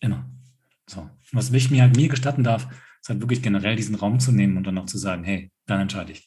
[0.00, 0.24] Immer.
[0.86, 1.08] So.
[1.32, 2.66] Was ich mir halt mir gestatten darf,
[3.02, 5.80] ist halt wirklich generell diesen Raum zu nehmen und dann auch zu sagen, hey, dann
[5.80, 6.26] entscheide ich.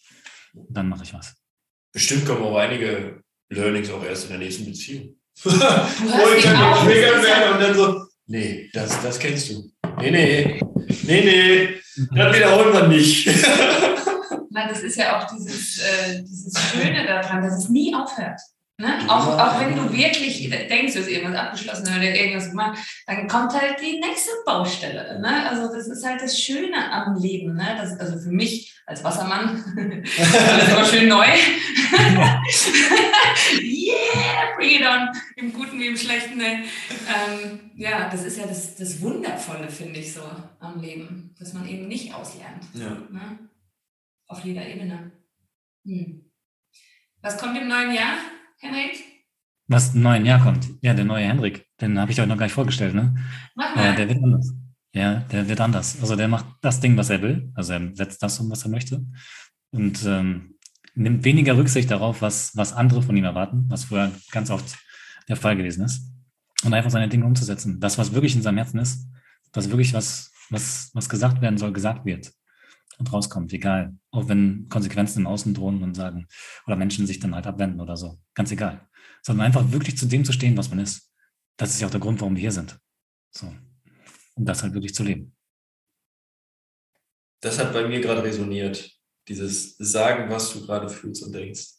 [0.70, 1.36] Dann mache ich was.
[1.94, 5.16] Bestimmt kommen auch einige Learnings auch erst in der nächsten Beziehung.
[5.44, 9.72] Du Wo ich dann ist ja- werde und dann so, nee, das, das kennst du.
[10.00, 10.60] Nee, nee,
[11.04, 11.70] nee, nee,
[12.16, 13.28] das wiederholen wir nicht.
[14.56, 18.40] Das ist ja auch dieses, äh, dieses Schöne daran, dass es nie aufhört.
[18.80, 19.00] Ne?
[19.08, 23.54] Auch, auch wenn du wirklich denkst, du hast irgendwas abgeschlossen oder irgendwas gemacht, dann kommt
[23.54, 25.20] halt die nächste Baustelle.
[25.22, 25.48] Ne?
[25.48, 27.54] Also das ist halt das Schöne am Leben.
[27.54, 27.76] Ne?
[27.78, 29.64] Das, also für mich als Wassermann,
[30.18, 31.24] das ist immer schön neu.
[33.62, 36.38] yeah, bring it on, im Guten wie im Schlechten.
[36.38, 36.64] Ne?
[37.08, 40.24] Ähm, ja, das ist ja das, das Wundervolle, finde ich so
[40.60, 42.64] am Leben, dass man eben nicht auslernt.
[42.74, 42.90] Ja.
[42.90, 43.38] Ne?
[44.28, 45.12] Auf jeder Ebene.
[45.86, 46.32] Hm.
[47.22, 48.18] Was kommt im neuen Jahr,
[48.64, 49.04] Henrik?
[49.68, 50.68] Was im neuen Jahr kommt.
[50.82, 51.66] Ja, der neue Henrik.
[51.80, 53.16] Den habe ich euch noch gar nicht vorgestellt, ne?
[53.56, 53.96] Mach Ja, mal.
[53.96, 54.54] der wird anders.
[54.94, 55.98] Ja, der wird anders.
[56.02, 57.52] Also der macht das Ding, was er will.
[57.56, 59.04] Also er setzt das um, was er möchte.
[59.72, 60.56] Und ähm,
[60.96, 64.78] nimmt weniger Rücksicht darauf, was, was andere von ihm erwarten, was vorher ganz oft
[65.28, 66.12] der Fall gewesen ist.
[66.64, 67.80] Und einfach seine Dinge umzusetzen.
[67.80, 69.08] Das, was wirklich in seinem Herzen ist,
[69.54, 72.32] was wirklich was, was, was gesagt werden soll, gesagt wird
[73.12, 73.96] rauskommt, egal.
[74.12, 76.28] Auch wenn Konsequenzen im Außen drohen und sagen,
[76.66, 78.20] oder Menschen sich dann halt abwenden oder so.
[78.34, 78.88] Ganz egal.
[79.22, 81.12] Sondern einfach wirklich zu dem zu stehen, was man ist.
[81.58, 82.80] Das ist ja auch der Grund, warum wir hier sind.
[83.32, 83.54] So.
[84.36, 85.36] Um das halt wirklich zu leben.
[87.42, 88.92] Das hat bei mir gerade resoniert.
[89.28, 91.74] Dieses Sagen, was du gerade fühlst und denkst.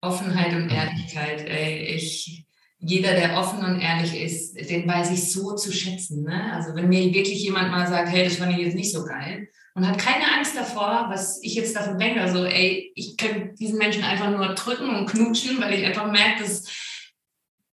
[0.00, 1.40] Offenheit und Ehrlichkeit.
[1.42, 2.46] Ey, ich,
[2.84, 6.24] jeder, der offen und ehrlich ist, den weiß ich so zu schätzen.
[6.24, 6.52] Ne?
[6.52, 9.48] Also wenn mir wirklich jemand mal sagt, hey, das fand ich jetzt nicht so geil
[9.74, 12.20] und hat keine Angst davor, was ich jetzt davon denke.
[12.20, 16.42] Also ey, ich könnte diesen Menschen einfach nur drücken und knutschen, weil ich einfach merke,
[16.42, 16.64] dass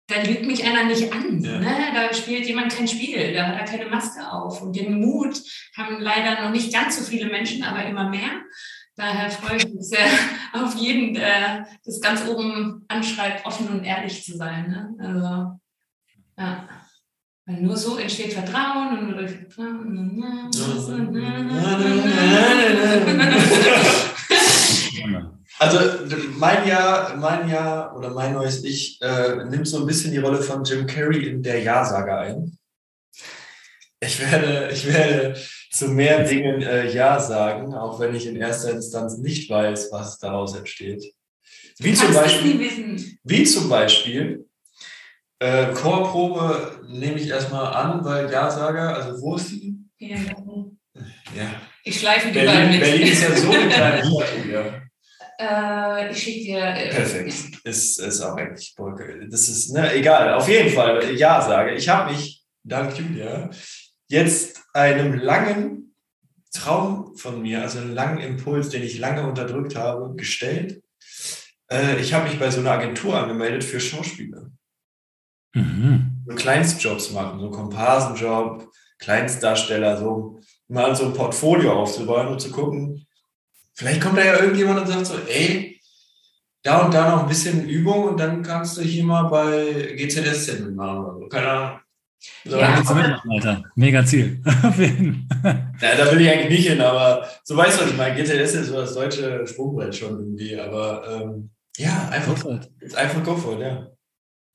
[0.07, 1.41] da lügt mich einer nicht an.
[1.41, 1.59] Ja.
[1.59, 1.75] Ne?
[1.93, 4.61] Da spielt jemand kein Spiel, da hat er keine Maske auf.
[4.61, 5.41] Und den Mut
[5.75, 8.41] haben leider noch nicht ganz so viele Menschen, aber immer mehr.
[8.97, 10.07] Daher freue ich mich sehr
[10.53, 14.69] auf jeden, der das ganz oben anschreibt, offen und ehrlich zu sein.
[14.69, 14.95] Ne?
[14.99, 15.59] Also,
[16.37, 16.67] ja.
[17.45, 20.21] Weil nur so entsteht Vertrauen und nur durch Vertrauen.
[25.59, 25.79] Also
[26.35, 30.41] mein Jahr, mein Jahr oder mein neues Ich äh, nimmt so ein bisschen die Rolle
[30.41, 32.57] von Jim Carrey in der Ja-Sager ein.
[33.99, 35.35] Ich werde, ich werde
[35.77, 40.17] zu mehr Dingen äh, Ja sagen, auch wenn ich in erster Instanz nicht weiß, was
[40.19, 41.13] daraus entsteht.
[41.79, 44.47] Wie zum Beispiel, wie zum Beispiel
[45.39, 49.75] äh, Chorprobe nehme ich erstmal an, weil Ja-Sager, also wo ist die?
[49.97, 50.17] Hier,
[51.35, 51.61] Ja.
[51.83, 52.81] Ich schleife die beiden Berlin, mit.
[52.81, 54.45] Berlin ist ja so eine kleine Stadt.
[54.51, 54.81] Ja.
[55.39, 56.59] Äh, ich schicke dir.
[56.59, 57.33] Äh, Perfekt.
[57.63, 59.27] Ist, ist auch eigentlich Brücke.
[59.29, 60.33] Das ist, ne, egal.
[60.33, 61.75] Auf jeden Fall, ja, sage.
[61.75, 63.49] Ich habe mich, dank Julia,
[64.07, 65.95] jetzt einem langen
[66.53, 70.83] Traum von mir, also einen langen Impuls, den ich lange unterdrückt habe, gestellt.
[71.69, 74.51] Äh, ich habe mich bei so einer Agentur angemeldet für Schauspieler.
[75.53, 76.23] Mhm.
[76.27, 83.05] So Kleinstjobs machen, so Komparsenjob, Kleinstdarsteller, so mal so ein Portfolio aufzubauen und zu gucken,
[83.73, 85.81] vielleicht kommt da ja irgendjemand und sagt so, ey,
[86.61, 90.59] da und da noch ein bisschen Übung und dann kannst du hier mal bei GZSZ
[90.59, 91.27] mitmachen oder so.
[91.27, 91.79] Keine Ahnung.
[92.45, 92.77] So, Ja.
[92.77, 93.63] Mitmachen, Alter?
[93.75, 94.41] Mega Ziel.
[94.63, 95.73] Auf jeden Fall.
[95.81, 98.15] Ja, da will ich eigentlich nicht hin, aber so weißt du, was ich meine.
[98.15, 102.97] GZS ist so das deutsche Sprungbrett schon irgendwie, aber ähm, ja, einfach, Großartig.
[102.97, 103.87] einfach go for it, ja.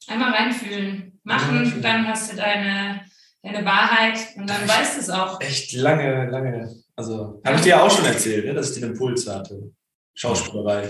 [0.09, 1.20] Einmal reinfühlen.
[1.25, 1.83] Einmal Machen, reinfühlen.
[1.83, 3.03] dann hast du deine,
[3.42, 5.40] deine Wahrheit und dann weißt du es auch.
[5.40, 8.90] Echt lange, lange, also habe ich dir ja auch schon erzählt, ne, dass ich den
[8.90, 9.70] Impuls hatte.
[10.14, 10.88] Schauspielerei.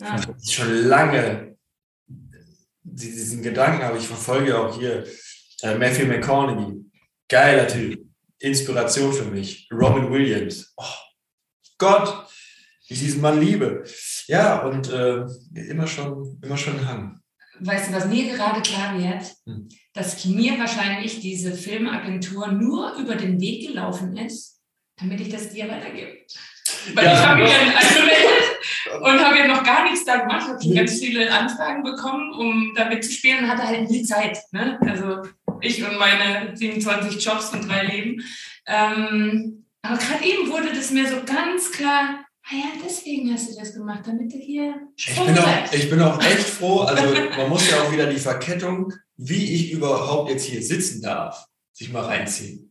[0.00, 0.16] Ja.
[0.16, 1.56] Das ist schon lange
[2.90, 5.04] die- diesen Gedanken habe ich verfolge auch hier
[5.62, 6.84] äh, Matthew McConaughey.
[7.28, 8.04] Geiler Typ.
[8.40, 9.68] Inspiration für mich.
[9.72, 10.72] Robin Williams.
[10.76, 10.84] Oh,
[11.78, 12.28] Gott,
[12.86, 13.84] wie ich diesen Mann liebe.
[14.26, 17.20] Ja, und äh, immer schon, immer schon ein Hang.
[17.60, 19.34] Weißt du, was mir gerade klar wird?
[19.46, 19.68] Hm.
[19.92, 24.60] Dass mir wahrscheinlich diese Filmagentur nur über den Weg gelaufen ist,
[24.96, 26.18] damit ich das dir weitergebe.
[26.94, 28.48] Weil Ja, ich habe mich dann angemeldet
[29.00, 32.72] und habe ja noch gar nichts da gemacht, habe schon ganz viele Anfragen bekommen, um
[32.74, 34.38] da mitzuspielen und hatte halt nie Zeit.
[34.52, 34.78] Ne?
[34.82, 35.22] Also
[35.60, 38.22] ich und meine 27 Jobs und drei Leben.
[38.66, 43.58] Ähm, aber gerade eben wurde das mir so ganz klar, ah ja, deswegen hast du
[43.58, 46.80] das gemacht, damit du hier Ich bin, auch, ich bin auch echt froh.
[46.80, 47.04] Also
[47.36, 51.92] man muss ja auch wieder die Verkettung, wie ich überhaupt jetzt hier sitzen darf, sich
[51.92, 52.67] mal reinziehen.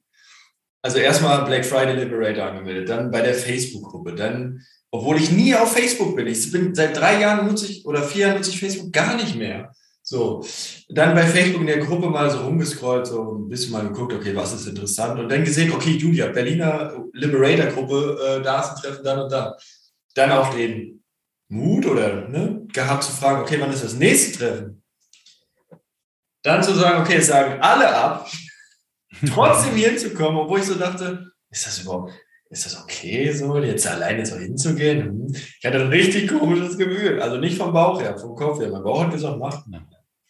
[0.87, 5.73] Also erstmal Black Friday Liberator angemeldet, dann bei der Facebook-Gruppe, dann, obwohl ich nie auf
[5.73, 6.27] Facebook bin.
[6.27, 9.35] Ich bin seit drei Jahren nutze ich oder vier Jahren nutze ich Facebook gar nicht
[9.35, 9.73] mehr.
[10.01, 10.45] So,
[10.87, 14.33] dann bei Facebook in der Gruppe mal so rumgescrollt, so ein bisschen mal geguckt, okay,
[14.33, 19.03] was ist interessant und dann gesehen, okay, Julia, Berliner Liberator-Gruppe, äh, da ist ein Treffen,
[19.03, 19.57] dann und da.
[20.15, 21.03] Dann auch den
[21.49, 24.83] Mut oder ne, gehabt zu fragen, okay, wann ist das nächste Treffen?
[26.43, 28.29] Dann zu sagen, okay, es sagen alle ab,
[29.25, 32.13] trotzdem hier hinzukommen, obwohl ich so dachte, ist das überhaupt,
[32.49, 35.03] ist das okay, so jetzt alleine so hinzugehen?
[35.03, 35.35] Hm.
[35.35, 37.21] Ich hatte ein richtig komisches Gefühl.
[37.21, 38.69] Also nicht vom Bauch her, vom Kopf her.
[38.69, 39.65] Mein Bauch hat gesagt, mach.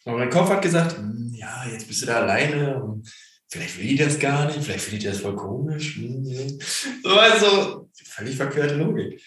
[0.04, 3.08] Aber mein Kopf hat gesagt, hm, ja, jetzt bist du da alleine und
[3.48, 5.96] vielleicht will die das gar nicht, vielleicht findet die das voll komisch.
[5.96, 6.58] Hm.
[7.02, 9.22] So, also, völlig verquerte Logik.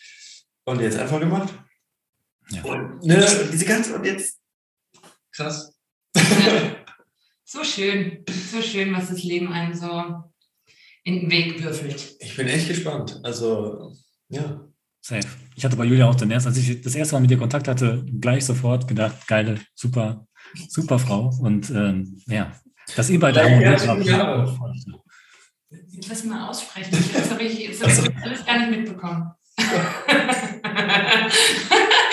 [0.65, 1.53] Und jetzt einfach gemacht.
[2.49, 2.63] Ja.
[2.63, 4.39] Und ne, diese ganze, und jetzt,
[5.31, 5.73] krass.
[7.53, 9.91] So schön, so schön, was das Leben einem so
[11.03, 12.15] in den Weg würfelt.
[12.21, 13.19] Ich bin echt gespannt.
[13.23, 13.91] Also,
[14.29, 14.65] ja.
[15.01, 15.27] Safe.
[15.57, 17.67] Ich hatte bei Julia auch den ersten, als ich das erste Mal mit dir Kontakt
[17.67, 20.25] hatte, gleich sofort gedacht, geile, super,
[20.69, 21.29] super Frau.
[21.41, 22.53] Und ähm, ja,
[22.95, 24.05] dass ihr beide Ja, ja, habt.
[24.05, 24.57] ja.
[25.91, 26.93] Jetzt lass mal aussprechen.
[27.13, 29.29] Jetzt habe ich, jetzt hab ich alles gar nicht mitbekommen.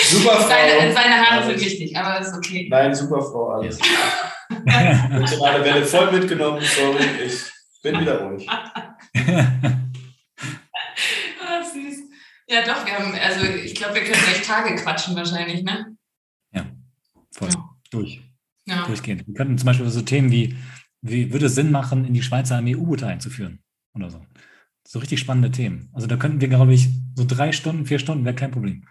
[0.01, 0.49] Super Frau.
[0.49, 2.67] Seine, seine Haare sind wichtig, aber ist okay.
[2.69, 3.79] Nein, super Frau, alles.
[4.51, 7.43] Emotionale Welle voll mitgenommen, sorry, ich
[7.83, 8.47] bin wieder ruhig.
[8.49, 8.97] Ah,
[11.63, 11.97] süß.
[12.49, 15.97] Ja, doch, wir haben, also ich glaube, wir können gleich Tage quatschen wahrscheinlich, ne?
[17.39, 17.51] Voll.
[17.91, 18.21] Durch.
[18.67, 18.85] Ja.
[18.87, 19.27] Durchgehend.
[19.27, 20.57] Wir könnten zum Beispiel so Themen wie,
[21.01, 23.61] wie würde es Sinn machen, in die Schweizer Armee U-Boote einzuführen?
[23.95, 24.27] Oder so.
[24.87, 25.91] So richtig spannende Themen.
[25.93, 28.87] Also da könnten wir, glaube ich, so drei Stunden, vier Stunden wäre kein Problem.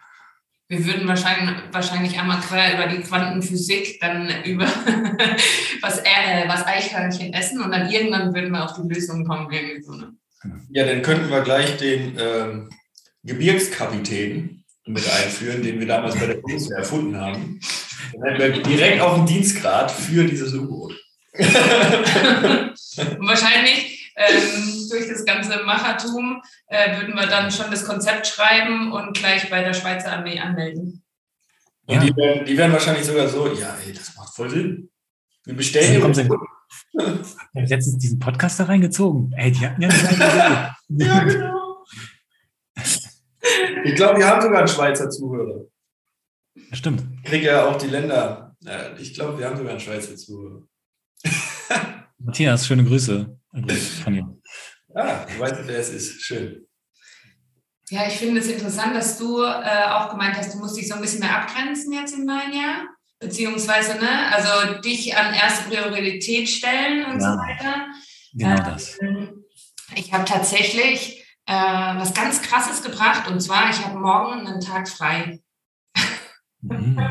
[0.70, 4.66] Wir würden wahrscheinlich, wahrscheinlich einmal quer über die Quantenphysik, dann über
[5.82, 9.50] was, äh, was Eichhörnchen essen und dann irgendwann würden wir auf die Lösung kommen.
[9.52, 10.14] Irgendwie so, ne?
[10.70, 12.70] Ja, dann könnten wir gleich den ähm,
[13.24, 17.60] Gebirgskapitän mit einführen, den wir damals bei der Bundeswehr erfunden haben.
[18.66, 20.96] Direkt auf den Dienstgrad für dieses U-Boot.
[23.20, 29.16] Wahrscheinlich ähm, durch das ganze Machertum äh, würden wir dann schon das Konzept schreiben und
[29.16, 31.04] gleich bei der Schweizer Armee anmelden.
[31.86, 32.02] Und ja.
[32.02, 34.90] die, werden, die werden wahrscheinlich sogar so, ja, ey, das macht voll Sinn.
[35.46, 36.02] Wir bestellen.
[36.02, 36.30] Kommt denn?
[36.94, 39.32] Ich habe letztens diesen Podcast da reingezogen.
[39.38, 40.76] Ey, die hatten ja eine
[41.06, 41.86] Ja, genau.
[43.86, 45.66] Ich glaube, wir haben sogar einen Schweizer Zuhörer.
[46.74, 47.04] Stimmt.
[47.24, 48.56] Ich kriege ja auch die Länder.
[49.00, 50.64] Ich glaube, wir haben sogar einen Schweizer Zuhörer.
[52.18, 53.38] Matthias, schöne Grüße
[54.04, 54.38] von dir.
[54.96, 56.22] Ja, du weißt, wer es ist.
[56.22, 56.68] Schön.
[57.90, 60.96] Ja, ich finde es interessant, dass du äh, auch gemeint hast, du musst dich so
[60.96, 62.86] ein bisschen mehr abgrenzen jetzt im neuen Jahr.
[63.20, 67.88] Beziehungsweise, ne, also dich an erste Priorität stellen und ja, so weiter.
[68.34, 68.98] Genau ähm, das.
[69.96, 74.88] Ich habe tatsächlich äh, was ganz Krasses gebracht und zwar, ich habe morgen einen Tag
[74.88, 75.40] frei.
[76.70, 76.98] Mhm.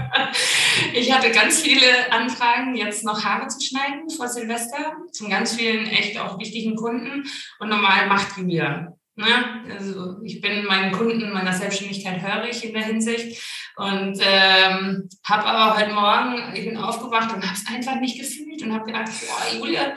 [0.92, 5.86] Ich hatte ganz viele Anfragen, jetzt noch Haare zu schneiden vor Silvester, von ganz vielen
[5.86, 7.24] echt auch wichtigen Kunden
[7.58, 8.96] und normal macht die wieder.
[9.14, 9.64] Ne?
[9.74, 13.42] Also ich bin meinen Kunden meiner Selbstständigkeit hörig in der Hinsicht
[13.76, 18.62] und ähm, habe aber heute Morgen, ich bin aufgewacht und habe es einfach nicht gefühlt
[18.62, 19.94] und habe gedacht, boah, Julia,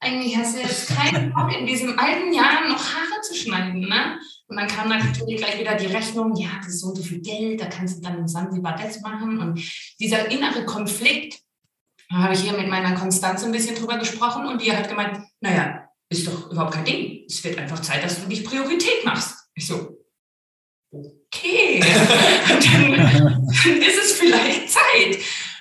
[0.00, 3.80] eigentlich hast du jetzt keinen Bock, in diesem alten Jahr noch Haare zu schneiden.
[3.80, 4.18] Ne?
[4.48, 7.20] Und dann kam natürlich gleich wieder die Rechnung, ja, das ist so und so viel
[7.20, 9.38] Geld, da kannst du dann in Sansibar das machen.
[9.38, 9.60] Und
[10.00, 11.40] dieser innere Konflikt,
[12.08, 15.20] da habe ich hier mit meiner Konstanz ein bisschen drüber gesprochen und die hat gemeint,
[15.40, 17.24] naja, ist doch überhaupt kein Ding.
[17.28, 19.36] Es wird einfach Zeit, dass du dich Priorität machst.
[19.54, 19.98] Ich so,
[20.90, 21.80] okay,
[22.48, 25.18] dann, dann ist es vielleicht Zeit.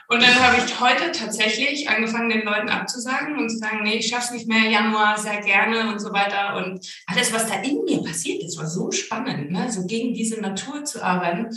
[0.09, 4.07] Und dann habe ich heute tatsächlich angefangen, den Leuten abzusagen und zu sagen, nee, ich
[4.07, 6.55] schaffe es nicht mehr, Januar sehr gerne und so weiter.
[6.55, 9.69] Und alles, was da in mir passiert ist, war so spannend, ne?
[9.69, 11.47] so gegen diese Natur zu arbeiten.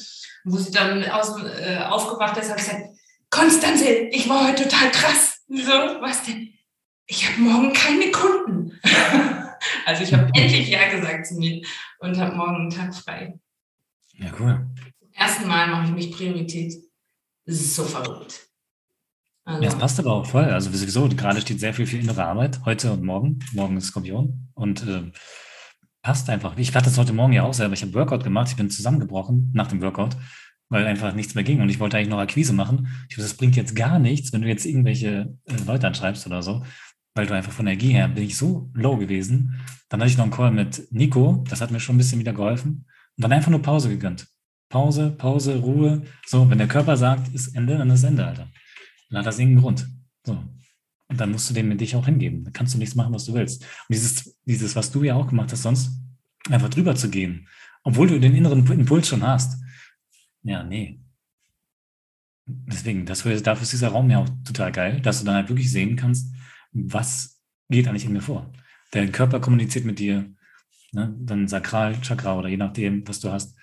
[0.44, 2.86] Wo sie dann aus, äh, aufgewacht ist, habe ich gesagt,
[3.30, 5.42] Konstanze, ich war heute total krass.
[5.48, 6.52] So, was denn?
[7.06, 8.80] Ich habe morgen keine Kunden.
[9.86, 11.62] also ich habe endlich Ja gesagt zu mir
[12.00, 13.38] und habe morgen einen Tag frei.
[14.14, 14.66] Ja, cool.
[14.98, 16.89] Zum ersten Mal mache ich mich Priorität.
[17.46, 18.50] Das ist so verrückt.
[19.44, 19.62] Also.
[19.62, 20.44] Das passt aber auch voll.
[20.44, 23.40] Also sowieso, gerade steht sehr viel für innere Arbeit, heute und morgen.
[23.52, 24.48] Morgen ist Skorpion.
[24.54, 25.10] Und äh,
[26.02, 26.56] passt einfach.
[26.56, 27.74] Ich hatte das heute Morgen ja auch selber.
[27.74, 30.16] Ich habe Workout gemacht, ich bin zusammengebrochen nach dem Workout,
[30.68, 31.60] weil einfach nichts mehr ging.
[31.60, 32.88] Und ich wollte eigentlich noch Akquise machen.
[33.08, 36.42] Ich dachte, das bringt jetzt gar nichts, wenn du jetzt irgendwelche äh, Leute anschreibst oder
[36.42, 36.64] so,
[37.14, 39.60] weil du einfach von Energie her bin ich so low gewesen.
[39.88, 42.32] Dann hatte ich noch einen Call mit Nico, das hat mir schon ein bisschen wieder
[42.32, 42.86] geholfen.
[43.16, 44.28] Und dann einfach nur Pause gegönnt.
[44.70, 46.02] Pause, Pause, Ruhe.
[46.24, 48.48] So, wenn der Körper sagt, ist Ende, dann ist Ende, Alter.
[49.10, 49.88] Dann hat das irgendeinen Grund.
[50.24, 50.42] So.
[51.08, 52.44] Und dann musst du dem mit dich auch hingeben.
[52.44, 53.62] Dann kannst du nichts machen, was du willst.
[53.62, 55.90] Und dieses, dieses, was du ja auch gemacht hast, sonst
[56.48, 57.48] einfach drüber zu gehen,
[57.82, 59.60] obwohl du den inneren Impuls schon hast.
[60.42, 61.00] Ja, nee.
[62.46, 65.70] Deswegen, das, dafür ist dieser Raum ja auch total geil, dass du dann halt wirklich
[65.70, 66.32] sehen kannst,
[66.72, 68.52] was geht eigentlich in mir vor.
[68.94, 70.32] Der Körper kommuniziert mit dir,
[70.92, 71.14] ne?
[71.18, 73.56] dann Sakralchakra oder je nachdem, was du hast,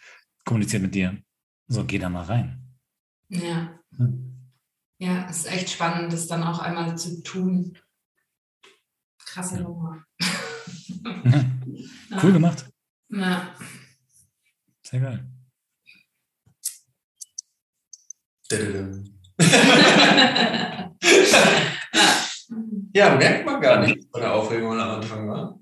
[0.48, 1.22] kommuniziert mit dir.
[1.68, 2.64] So, geh da mal rein.
[3.30, 3.78] Ja.
[3.98, 4.50] Hm?
[4.98, 7.78] Ja, es ist echt spannend, das dann auch einmal zu tun.
[9.20, 10.04] Krasse Nummer.
[10.20, 11.46] Ja.
[12.24, 12.66] Cool gemacht.
[13.10, 13.54] Ja.
[14.82, 15.30] Sehr geil.
[22.94, 25.60] ja, merkt man gar nicht von der Aufregung am Anfang, war.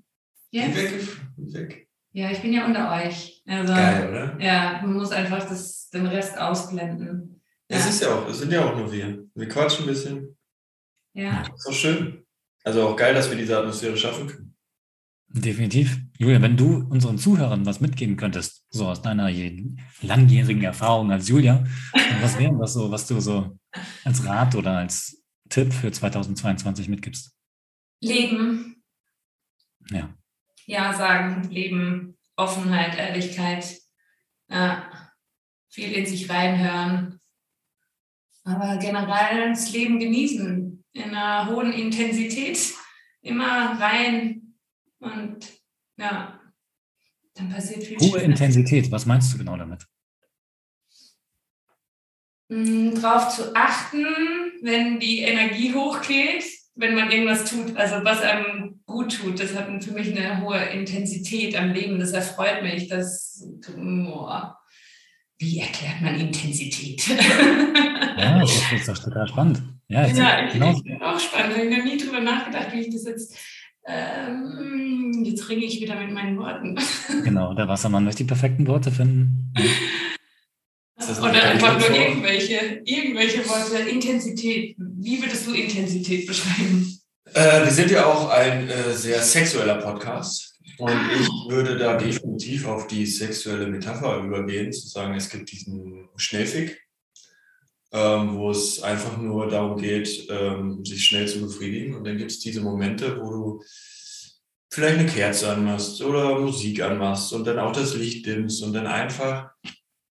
[0.50, 0.74] Ja.
[0.74, 1.85] Weg, weg.
[2.16, 3.42] Ja, ich bin ja unter euch.
[3.46, 4.40] Also, Geil, oder?
[4.40, 7.42] Ja, man muss einfach das, den Rest ausblenden.
[7.68, 9.28] Ja, es ist ja auch, es sind ja auch nur wir.
[9.34, 10.36] Wir quatschen ein bisschen.
[11.12, 11.44] Ja.
[11.46, 12.24] Das ist auch schön.
[12.64, 14.56] Also auch geil, dass wir diese Atmosphäre schaffen können.
[15.28, 15.98] Definitiv.
[16.16, 19.30] Julia, wenn du unseren Zuhörern was mitgeben könntest, so aus deiner
[20.00, 21.64] langjährigen Erfahrung als Julia,
[22.22, 23.58] was wäre das so, was du so
[24.04, 27.36] als Rat oder als Tipp für 2022 mitgibst?
[28.00, 28.82] Leben.
[29.90, 30.08] Ja.
[30.66, 33.80] Ja sagen, Leben, Offenheit, Ehrlichkeit,
[34.48, 34.90] ja,
[35.70, 37.20] viel in sich reinhören.
[38.44, 42.74] Aber generell das Leben genießen, in einer hohen Intensität,
[43.22, 44.54] immer rein
[44.98, 45.52] und
[45.96, 46.40] ja,
[47.34, 49.86] dann passiert viel Hohe Intensität, was meinst du genau damit?
[52.48, 54.04] Hm, Darauf zu achten,
[54.62, 56.44] wenn die Energie hochgeht,
[56.76, 60.58] wenn man irgendwas tut, also was einem gut tut, das hat für mich eine hohe
[60.58, 61.98] Intensität am Leben.
[61.98, 62.88] Das erfreut mich.
[62.88, 63.44] Das,
[63.76, 64.28] oh,
[65.38, 67.02] wie erklärt man Intensität?
[68.18, 69.62] Ja, das ist doch total spannend.
[69.88, 70.72] Ja, ja ich, genau.
[70.72, 71.56] ich bin auch spannend.
[71.58, 73.36] Ich habe nie drüber nachgedacht, wie ich das jetzt.
[73.86, 76.78] Ähm, jetzt ringe ich wieder mit meinen Worten.
[77.24, 79.52] Genau, der Wassermann möchte die perfekten Worte finden.
[81.08, 83.88] Oder einfach nur irgendwelche, irgendwelche Worte.
[83.88, 84.76] Intensität.
[84.78, 86.98] Wie würdest du Intensität beschreiben?
[87.34, 90.54] Äh, wir sind ja auch ein äh, sehr sexueller Podcast.
[90.78, 96.08] Und ich würde da definitiv auf die sexuelle Metapher übergehen, zu sagen, es gibt diesen
[96.16, 96.78] Schnellfick,
[97.92, 101.94] ähm, wo es einfach nur darum geht, ähm, sich schnell zu befriedigen.
[101.94, 103.62] Und dann gibt es diese Momente, wo du
[104.70, 108.86] vielleicht eine Kerze anmachst oder Musik anmachst und dann auch das Licht dimmst und dann
[108.86, 109.50] einfach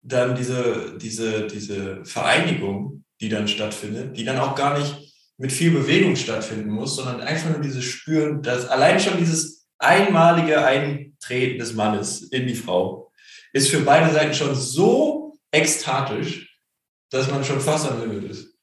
[0.07, 5.73] dann diese, diese, diese Vereinigung, die dann stattfindet, die dann auch gar nicht mit viel
[5.73, 11.75] Bewegung stattfinden muss, sondern einfach nur dieses Spüren, dass allein schon dieses einmalige Eintreten des
[11.75, 13.13] Mannes in die Frau
[13.53, 16.61] ist für beide Seiten schon so ekstatisch,
[17.11, 18.55] dass man schon fast am Limit ist.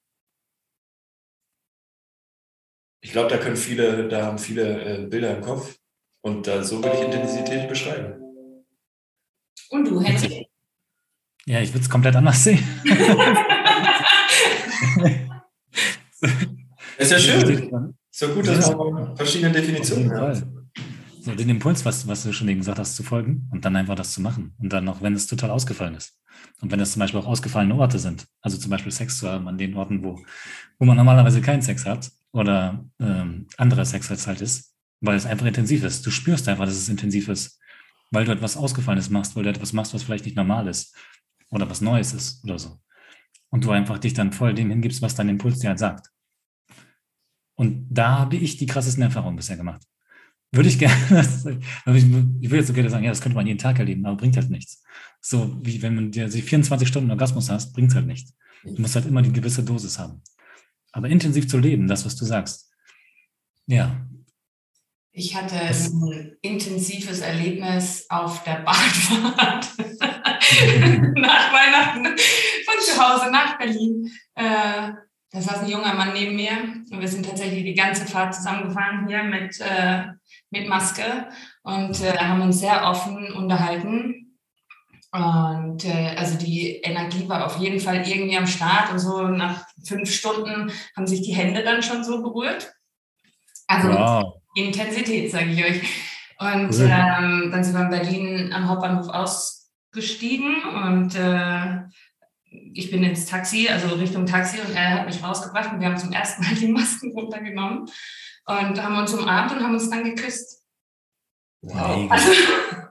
[3.02, 5.78] Ich glaube, da können viele, da haben viele äh, Bilder im Kopf
[6.22, 8.22] und da, so würde ich Intensität beschreiben.
[9.70, 10.43] Und du, Henry?
[11.46, 12.64] Ja, ich würde es komplett anders sehen.
[16.98, 17.94] ist ja schön.
[18.10, 20.46] Ist ja gut, dass man verschiedene Definitionen hat.
[21.20, 23.96] So, den Impuls, was, was du schon eben gesagt hast, zu folgen und dann einfach
[23.96, 24.54] das zu machen.
[24.60, 26.18] Und dann auch, wenn es total ausgefallen ist.
[26.62, 29.48] Und wenn es zum Beispiel auch ausgefallene Orte sind, also zum Beispiel Sex zu haben
[29.48, 30.20] an den Orten, wo,
[30.80, 35.26] wo man normalerweise keinen Sex hat oder ähm, anderer Sex als halt ist, weil es
[35.26, 36.06] einfach intensiv ist.
[36.06, 37.60] Du spürst einfach, dass es intensiv ist,
[38.12, 40.96] weil du etwas Ausgefallenes machst, weil du etwas machst, was vielleicht nicht normal ist
[41.54, 42.80] oder was Neues ist oder so.
[43.50, 46.10] Und du einfach dich dann voll dem hingibst, was dein Impuls dir halt sagt.
[47.56, 49.84] Und da habe ich die krassesten Erfahrungen bisher gemacht.
[50.52, 53.80] Würde ich gerne, ich würde jetzt so gerne sagen, ja, das könnte man jeden Tag
[53.80, 54.84] erleben, aber bringt halt nichts.
[55.22, 58.34] So wie wenn man dir 24 Stunden Orgasmus hast, bringt halt nichts.
[58.64, 60.22] Du musst halt immer die gewisse Dosis haben.
[60.92, 62.72] Aber intensiv zu leben, das, was du sagst.
[63.68, 64.06] Ja.
[65.12, 69.68] Ich hatte ein intensives Erlebnis auf der Bahnfahrt
[71.16, 72.06] nach Weihnachten
[72.66, 74.12] von zu Hause nach Berlin.
[74.36, 74.92] Äh,
[75.32, 76.52] da saß ein junger Mann neben mir
[76.92, 80.04] und wir sind tatsächlich die ganze Fahrt zusammengefahren hier mit, äh,
[80.52, 81.28] mit Maske
[81.64, 84.38] und äh, haben uns sehr offen unterhalten.
[85.12, 89.66] Und äh, also die Energie war auf jeden Fall irgendwie am Start und so nach
[89.88, 92.72] fünf Stunden haben sich die Hände dann schon so berührt.
[93.68, 94.34] Also wow.
[94.56, 95.82] Intensität, sage ich euch.
[96.40, 99.10] Und ähm, dann sind wir in Berlin am Hauptbahnhof
[99.94, 101.84] ausgestiegen und äh,
[102.74, 105.98] ich bin ins Taxi, also Richtung Taxi und er hat mich rausgebracht und wir haben
[105.98, 107.90] zum ersten Mal die Masken runtergenommen
[108.46, 110.64] und haben uns umarmt und haben uns dann geküsst.
[111.62, 112.12] Wow.
[112.12, 112.32] Also,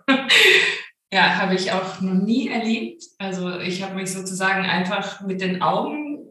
[1.12, 3.02] ja, habe ich auch noch nie erlebt.
[3.18, 6.28] Also ich habe mich sozusagen einfach mit den Augen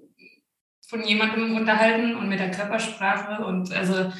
[0.87, 4.11] von jemandem unterhalten und mit der Körpersprache und also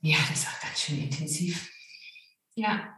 [0.00, 1.68] ja, das war ganz schön intensiv.
[2.54, 2.97] Ja.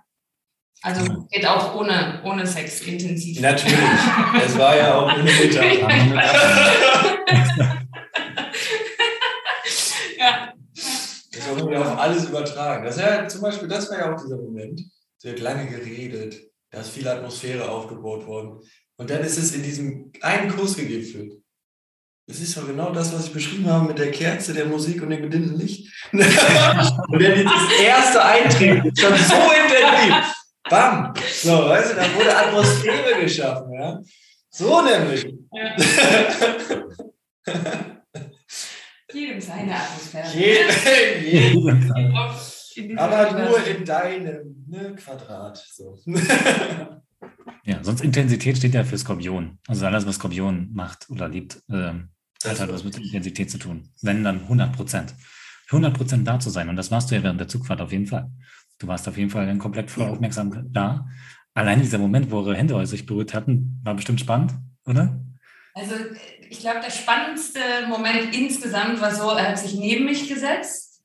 [0.82, 3.38] Also geht auch ohne, ohne Sex intensiv.
[3.40, 3.78] Natürlich.
[4.44, 5.62] Es war ja auch ohne Mutter.
[10.18, 10.54] ja.
[11.32, 12.84] Das haben wir auf alles übertragen.
[12.84, 14.80] Das ja zum Beispiel, das war ja auch dieser Moment.
[15.18, 16.40] Es wird lange geredet,
[16.70, 18.60] da ist viel Atmosphäre aufgebaut worden.
[18.96, 21.34] Und dann ist es in diesem einen Kuss gegipfelt.
[22.26, 25.10] Das ist doch genau das, was ich beschrieben habe mit der Kerze, der Musik und
[25.10, 25.92] dem gedimmten Licht.
[26.12, 30.39] und dann das erste Eintreten ist schon so intensiv.
[30.70, 31.12] Bam!
[31.42, 34.00] So, weißt du, da wurde Atmosphäre geschaffen, ja.
[34.50, 35.26] So nämlich.
[35.52, 35.76] Ja.
[39.12, 40.28] Jedem seine Atmosphäre.
[40.32, 41.92] Jedem, jedem.
[42.98, 45.58] Aber nur in deinem ne, Quadrat.
[45.72, 45.98] So.
[47.64, 49.58] ja, sonst Intensität steht ja für Skorpion.
[49.66, 52.10] Also alles, was Skorpion macht oder liebt, ähm,
[52.44, 53.90] hat halt was mit Intensität zu tun.
[54.02, 55.14] Wenn dann 100 Prozent.
[55.66, 56.68] 100 Prozent da zu sein.
[56.68, 58.30] Und das warst du ja während der Zugfahrt auf jeden Fall.
[58.80, 61.06] Du warst auf jeden Fall dann komplett voll aufmerksam da.
[61.54, 64.54] Allein dieser Moment, wo eure Hände sich berührt hatten, war bestimmt spannend,
[64.86, 65.20] oder?
[65.74, 65.94] Also
[66.48, 71.02] ich glaube, der spannendste Moment insgesamt war so, er hat sich neben mich gesetzt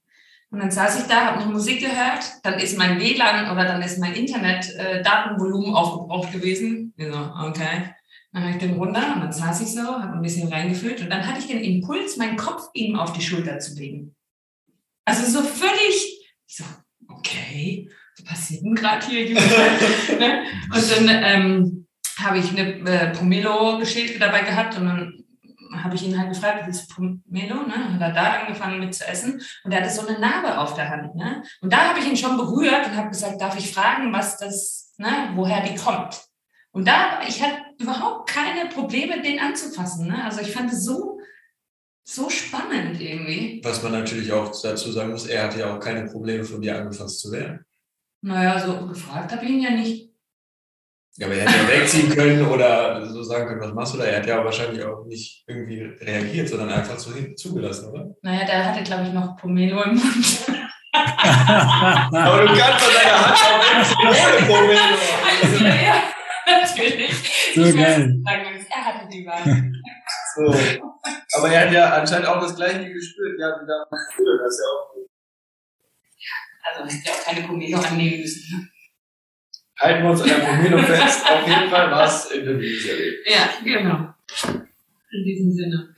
[0.50, 3.82] und dann saß ich da, habe noch Musik gehört, dann ist mein WLAN oder dann
[3.82, 6.94] ist mein Internet-Datenvolumen äh, aufgebraucht gewesen.
[6.96, 7.94] Ich so, okay.
[8.32, 11.10] Dann habe ich den runter und dann saß ich so, habe ein bisschen reingefüllt und
[11.10, 14.16] dann hatte ich den Impuls, meinen Kopf ihm auf die Schulter zu legen.
[15.06, 16.64] Also so völlig, ich so,
[17.26, 19.36] okay, was passiert denn gerade hier?
[20.20, 20.44] Ne?
[20.74, 25.26] und dann ähm, habe ich eine äh, Pomelo-Geschichte dabei gehabt und dann
[25.84, 27.64] habe ich ihn halt gefragt, willst du Pomelo?
[27.64, 27.94] Ne?
[27.94, 30.90] Hat er da angefangen mit zu essen und er hatte so eine Narbe auf der
[30.90, 31.16] Hand.
[31.16, 31.44] Ne?
[31.62, 34.94] Und da habe ich ihn schon berührt und habe gesagt, darf ich fragen, was das,
[34.98, 36.22] ne, woher die kommt?
[36.72, 40.08] Und da, ich hatte überhaupt keine Probleme, den anzufassen.
[40.08, 40.24] Ne?
[40.24, 41.15] Also ich fand es so
[42.08, 43.62] so spannend irgendwie.
[43.64, 46.78] Was man natürlich auch dazu sagen muss, er hatte ja auch keine Probleme von dir
[46.78, 47.66] angefasst zu werden.
[48.22, 50.12] Naja, so gefragt habe ich ihn ja nicht.
[51.18, 54.04] Ja, aber er hätte ja wegziehen können oder so sagen können, was machst du da?
[54.06, 58.14] Er hat ja wahrscheinlich auch nicht irgendwie reagiert, sondern einfach so hinten zugelassen, oder?
[58.22, 60.46] Naja, der hatte, glaube ich, noch Pomelo im Mund.
[60.94, 64.80] Aber du kannst von deiner Hand auch ohne Pomelo.
[65.42, 66.04] Also, ja,
[66.46, 67.12] natürlich.
[67.56, 67.84] So Ich geil.
[67.86, 69.72] weiß, sagen wir, Er hatte die Wahl.
[70.36, 70.54] So.
[71.38, 73.40] Aber er hat ja anscheinend auch das gleiche gespürt.
[73.40, 75.10] Ja, wie da das ist ja auch gut.
[76.64, 78.58] Also hätte auch keine Pomelo annehmen müssen.
[78.58, 78.70] ne?
[79.80, 81.26] Halten wir uns an der Pomelo fest.
[81.30, 83.14] Auf jeden Fall war es in der Serie.
[83.26, 84.14] Ja, genau.
[85.12, 85.96] In diesem Sinne.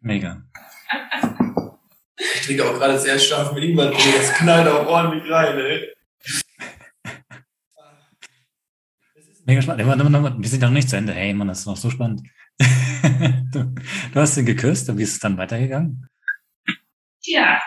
[0.00, 0.42] Mega.
[2.18, 3.90] Ich trinke auch gerade sehr scharf mit Ingwer.
[3.90, 5.92] Das knallt auch ordentlich rein, ey.
[9.44, 9.86] Mega spannend.
[9.86, 10.38] Ja.
[10.38, 11.12] Wir sind ja noch nicht zu Ende.
[11.12, 12.22] Hey, Mann, das ist noch so spannend.
[13.52, 13.74] du,
[14.12, 16.08] du hast ihn geküsst und wie ist es dann weitergegangen?
[17.22, 17.60] Ja.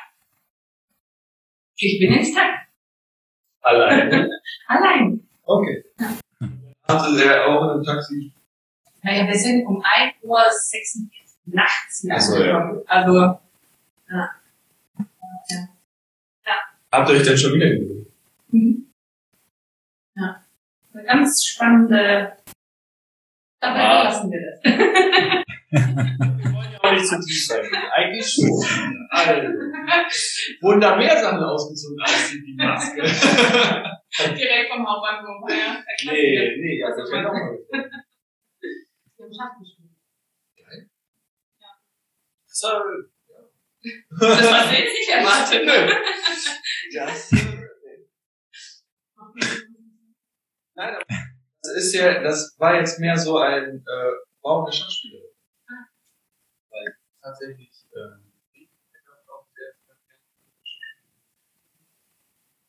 [1.76, 2.68] Ich bin ins Tag.
[3.62, 4.30] Alleine.
[4.68, 5.28] Allein.
[5.44, 5.84] Okay.
[6.84, 8.34] Hatte er auch in einem Taxi?
[9.04, 11.10] Naja, wir sind um 1 Uhr 46
[11.46, 12.58] nachts hier Ach so, ja.
[12.58, 12.86] angekommen.
[12.88, 13.40] Also,
[16.92, 18.08] Habt ihr euch denn schon wieder gesehen?
[18.50, 18.92] mhm.
[20.16, 20.44] ja.
[20.94, 22.34] Eine ganz spannende.
[23.62, 24.04] Dabei Ah.
[24.04, 24.60] lassen wir das.
[25.72, 27.62] Wir wollen ja auch nicht zu tief sein.
[27.94, 28.50] Eigentlich schon.
[29.12, 29.48] Also,
[30.62, 33.02] wurden da mehr Sachen ausgezogen als die Maske?
[34.36, 35.50] Direkt vom Hauptbahnhof.
[35.50, 35.84] Ja.
[36.06, 37.58] Nee, nee, also ich noch mal.
[37.70, 40.90] Wir haben Schach gespielt.
[42.48, 42.68] So,
[44.20, 45.66] Das war jetzt nicht erwartet.
[45.66, 45.94] Nö.
[46.92, 47.32] Das,
[50.76, 51.06] nein, aber
[51.62, 55.20] das ist ja, das war jetzt mehr so ein äh, Wow, eine Schachspieler.
[56.70, 58.32] Weil tatsächlich, ähm,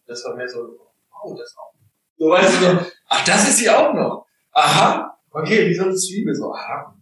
[0.06, 1.72] das war mehr so, wow, das auch.
[2.16, 4.26] So weißt du, so, ach, das ist sie auch noch.
[4.52, 6.94] Aha, okay, wie so eine Zwiebel, so, aha,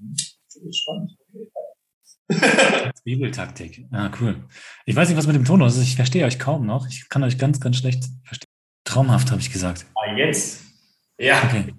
[0.53, 1.17] finde ich spannend.
[1.33, 2.93] Okay.
[3.03, 3.87] Zwiebeltaktik.
[3.91, 4.47] Ah, cool.
[4.85, 5.85] Ich weiß nicht, was mit dem Ton los ist.
[5.85, 6.87] Ich verstehe euch kaum noch.
[6.89, 8.51] Ich kann euch ganz, ganz schlecht verstehen.
[8.85, 9.87] Traumhaft, habe ich gesagt.
[9.95, 10.63] Ah, jetzt?
[11.17, 11.75] Ja, Okay.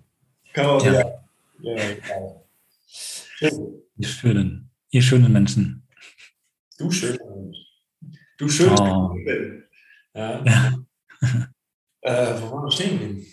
[0.53, 0.91] Kann man Ja.
[0.91, 1.23] wieder.
[1.61, 2.41] Ja, ja.
[2.87, 3.83] Schön.
[3.97, 5.87] Ihr schönen, ihr schönen Menschen.
[6.77, 7.17] Du schön.
[8.37, 8.69] Du schön.
[8.79, 9.15] Oh.
[10.13, 10.43] Ja.
[10.45, 10.75] Ja.
[12.01, 13.25] Äh, wo waren wir stehen geblieben?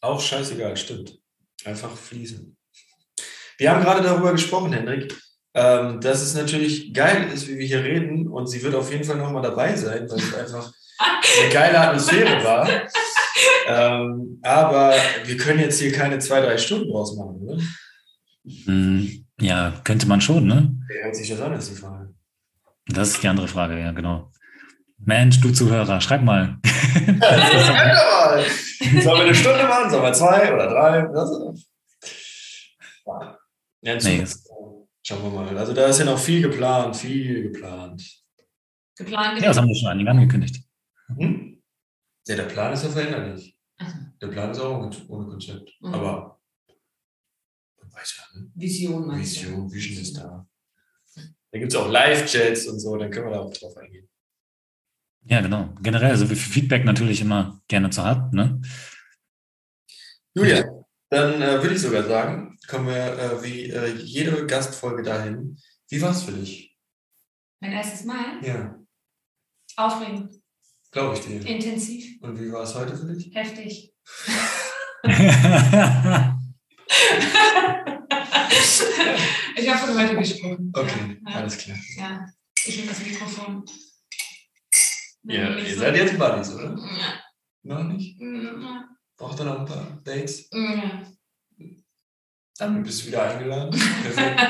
[0.00, 1.18] Auch scheißegal, stimmt.
[1.66, 2.56] Einfach fließen.
[3.58, 5.14] Wir haben gerade darüber gesprochen, Hendrik,
[5.52, 9.04] ähm, dass es natürlich geil ist, wie wir hier reden und sie wird auf jeden
[9.04, 12.66] Fall nochmal dabei sein, weil es einfach eine geile Atmosphäre war.
[13.66, 17.58] Ähm, aber wir können jetzt hier keine zwei, drei Stunden draus machen, ne?
[18.64, 20.74] Hm, Ja, könnte man schon, ne?
[20.88, 22.14] Wer hört sich das an, ist die Frage.
[22.86, 24.30] Das ist die andere Frage, ja, genau.
[24.98, 26.58] Mensch, du Zuhörer, schreib mal.
[26.64, 28.44] Ist mal.
[29.02, 29.90] Sollen wir eine Stunde machen?
[29.90, 31.02] Sollen wir zwei oder drei?
[31.12, 31.30] Das
[33.82, 34.24] ja, in Nee.
[35.02, 35.58] Schauen wir mal.
[35.58, 38.02] Also da ist ja noch viel geplant, viel geplant.
[38.96, 39.40] Geplant.
[39.40, 40.62] Ja, das haben wir schon einige angekündigt.
[41.18, 41.49] Hm?
[42.26, 43.56] Ja, der Plan ist ja veränderlich.
[43.78, 43.86] So.
[44.20, 45.72] Der Plan ist auch ohne, Konzept.
[45.80, 45.94] Mhm.
[45.94, 46.40] Aber
[47.80, 48.50] man weiß ja, ne?
[48.54, 49.40] Vision, meinst du?
[49.40, 50.46] Vision, Vision ist da.
[51.52, 54.08] Da gibt es auch Live-Chats und so, dann können wir da auch drauf eingehen.
[55.24, 55.74] Ja, genau.
[55.82, 58.60] Generell, also Feedback natürlich immer gerne zu haben, ne?
[60.34, 60.64] Julia,
[61.10, 65.58] dann äh, würde ich sogar sagen, kommen wir äh, wie äh, jede Gastfolge dahin.
[65.88, 66.78] Wie war es für dich?
[67.60, 68.42] Mein erstes Mal?
[68.42, 68.80] Ja,
[69.76, 70.39] Aufregend,
[70.90, 71.46] glaube ich dir.
[71.46, 73.34] intensiv, Und wie war es heute für dich?
[73.34, 73.92] heftig.
[79.56, 80.72] ich habe von heute gesprochen.
[80.74, 81.76] Okay, Ja, alles klar.
[81.96, 82.26] ja.
[82.64, 83.64] ich nehme das Mikrofon.
[85.24, 86.76] Ja, ihr so- seid jetzt Buddies, oder?
[86.78, 87.20] Ja.
[87.62, 88.18] Noch nicht?
[88.20, 88.88] Ja.
[89.16, 90.48] Braucht ihr noch ein paar Dates?
[90.52, 91.02] Ja.
[92.58, 93.70] Dann bist du wieder eingeladen.
[94.02, 94.40] Perfekt.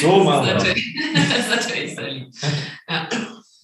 [0.00, 0.64] So machen wir das.
[0.64, 2.34] ist natürlich- Das ist natürlich sehr lieb.
[2.88, 3.08] Ja.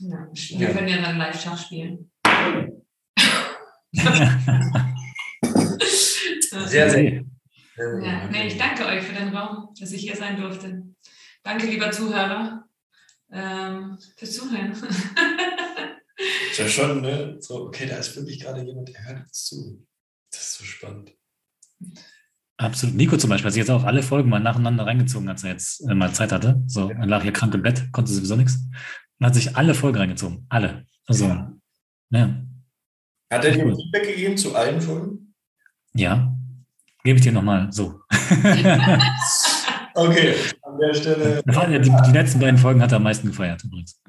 [0.02, 0.26] Ja.
[0.58, 2.10] Wir können ja dann live Schach spielen.
[6.66, 7.24] Sehr, sehr.
[7.76, 10.82] Ja, nee, ich danke euch für den Raum, dass ich hier sein durfte.
[11.42, 12.64] Danke, lieber Zuhörer,
[13.30, 14.72] ähm, fürs Zuhören.
[16.50, 17.36] Ist ja schon, ne?
[17.40, 19.86] So, okay, da ist wirklich gerade jemand, der hört uns zu.
[20.30, 21.12] Das ist so spannend.
[22.58, 22.94] Absolut.
[22.94, 25.80] Nico zum Beispiel hat sich jetzt auch alle Folgen mal nacheinander reingezogen, als er jetzt
[25.88, 26.62] äh, mal Zeit hatte.
[26.66, 28.60] So, er lag hier krank im Bett, konnte sowieso nichts.
[29.22, 30.46] Und hat sich alle Folgen reingezogen.
[30.48, 30.84] Alle.
[31.06, 31.52] Also, Ja.
[32.10, 32.42] ja.
[33.30, 33.76] Hat er dir Cool.
[33.76, 35.32] Feedback gegeben zu allen Folgen?
[35.94, 36.36] Ja.
[37.04, 38.00] Gebe ich dir nochmal so.
[39.94, 41.42] Okay, an der Stelle
[41.80, 44.00] die, die letzten beiden Folgen hat er am meisten gefeiert übrigens.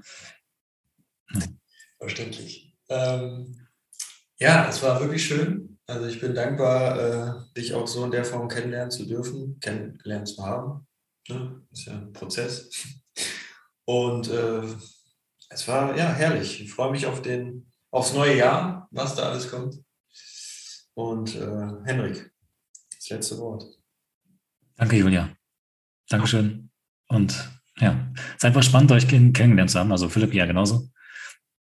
[2.00, 2.74] verständlich.
[2.88, 3.68] Ähm,
[4.40, 5.78] ja, es war wirklich schön.
[5.86, 10.26] Also ich bin dankbar, äh, dich auch so in der Form kennenlernen zu dürfen, kennenlernen
[10.26, 10.88] zu haben.
[11.28, 11.62] Ne?
[11.72, 12.70] Ist ja ein Prozess.
[13.84, 14.62] Und äh,
[15.54, 16.62] es war ja herrlich.
[16.62, 19.76] Ich freue mich auf den, aufs neue Jahr, was da alles kommt.
[20.96, 22.32] Und äh, Henrik,
[22.96, 23.66] das letzte Wort.
[24.76, 25.30] Danke, Julia.
[26.10, 26.70] Dankeschön.
[27.08, 29.92] Und ja, es ist einfach spannend, euch kennengelernt zu haben.
[29.92, 30.90] Also Philipp ja genauso.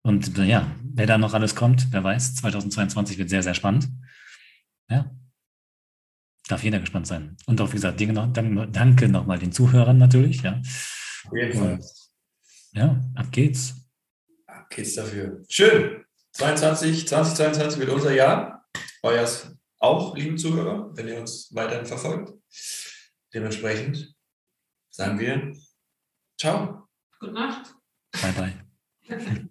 [0.03, 3.89] Und äh, ja, wer da noch alles kommt, wer weiß, 2022 wird sehr, sehr spannend.
[4.89, 5.09] Ja.
[6.47, 7.37] Darf jeder gespannt sein.
[7.45, 10.41] Und auch, wie gesagt, danke, danke nochmal den Zuhörern natürlich.
[10.41, 10.61] Ja.
[11.25, 11.79] Auf jeden Fall.
[12.73, 13.82] ja, ab geht's.
[14.75, 15.43] Geht's dafür.
[15.49, 16.05] Schön.
[16.33, 18.67] 22, 2022 wird unser Jahr.
[19.03, 22.33] Euers auch, liebe Zuhörer, wenn ihr uns weiterhin verfolgt.
[23.33, 24.15] Dementsprechend
[24.89, 25.53] sagen wir
[26.39, 26.89] Ciao.
[27.19, 27.73] Gute Nacht.
[28.21, 28.33] Bye,
[29.07, 29.39] bye.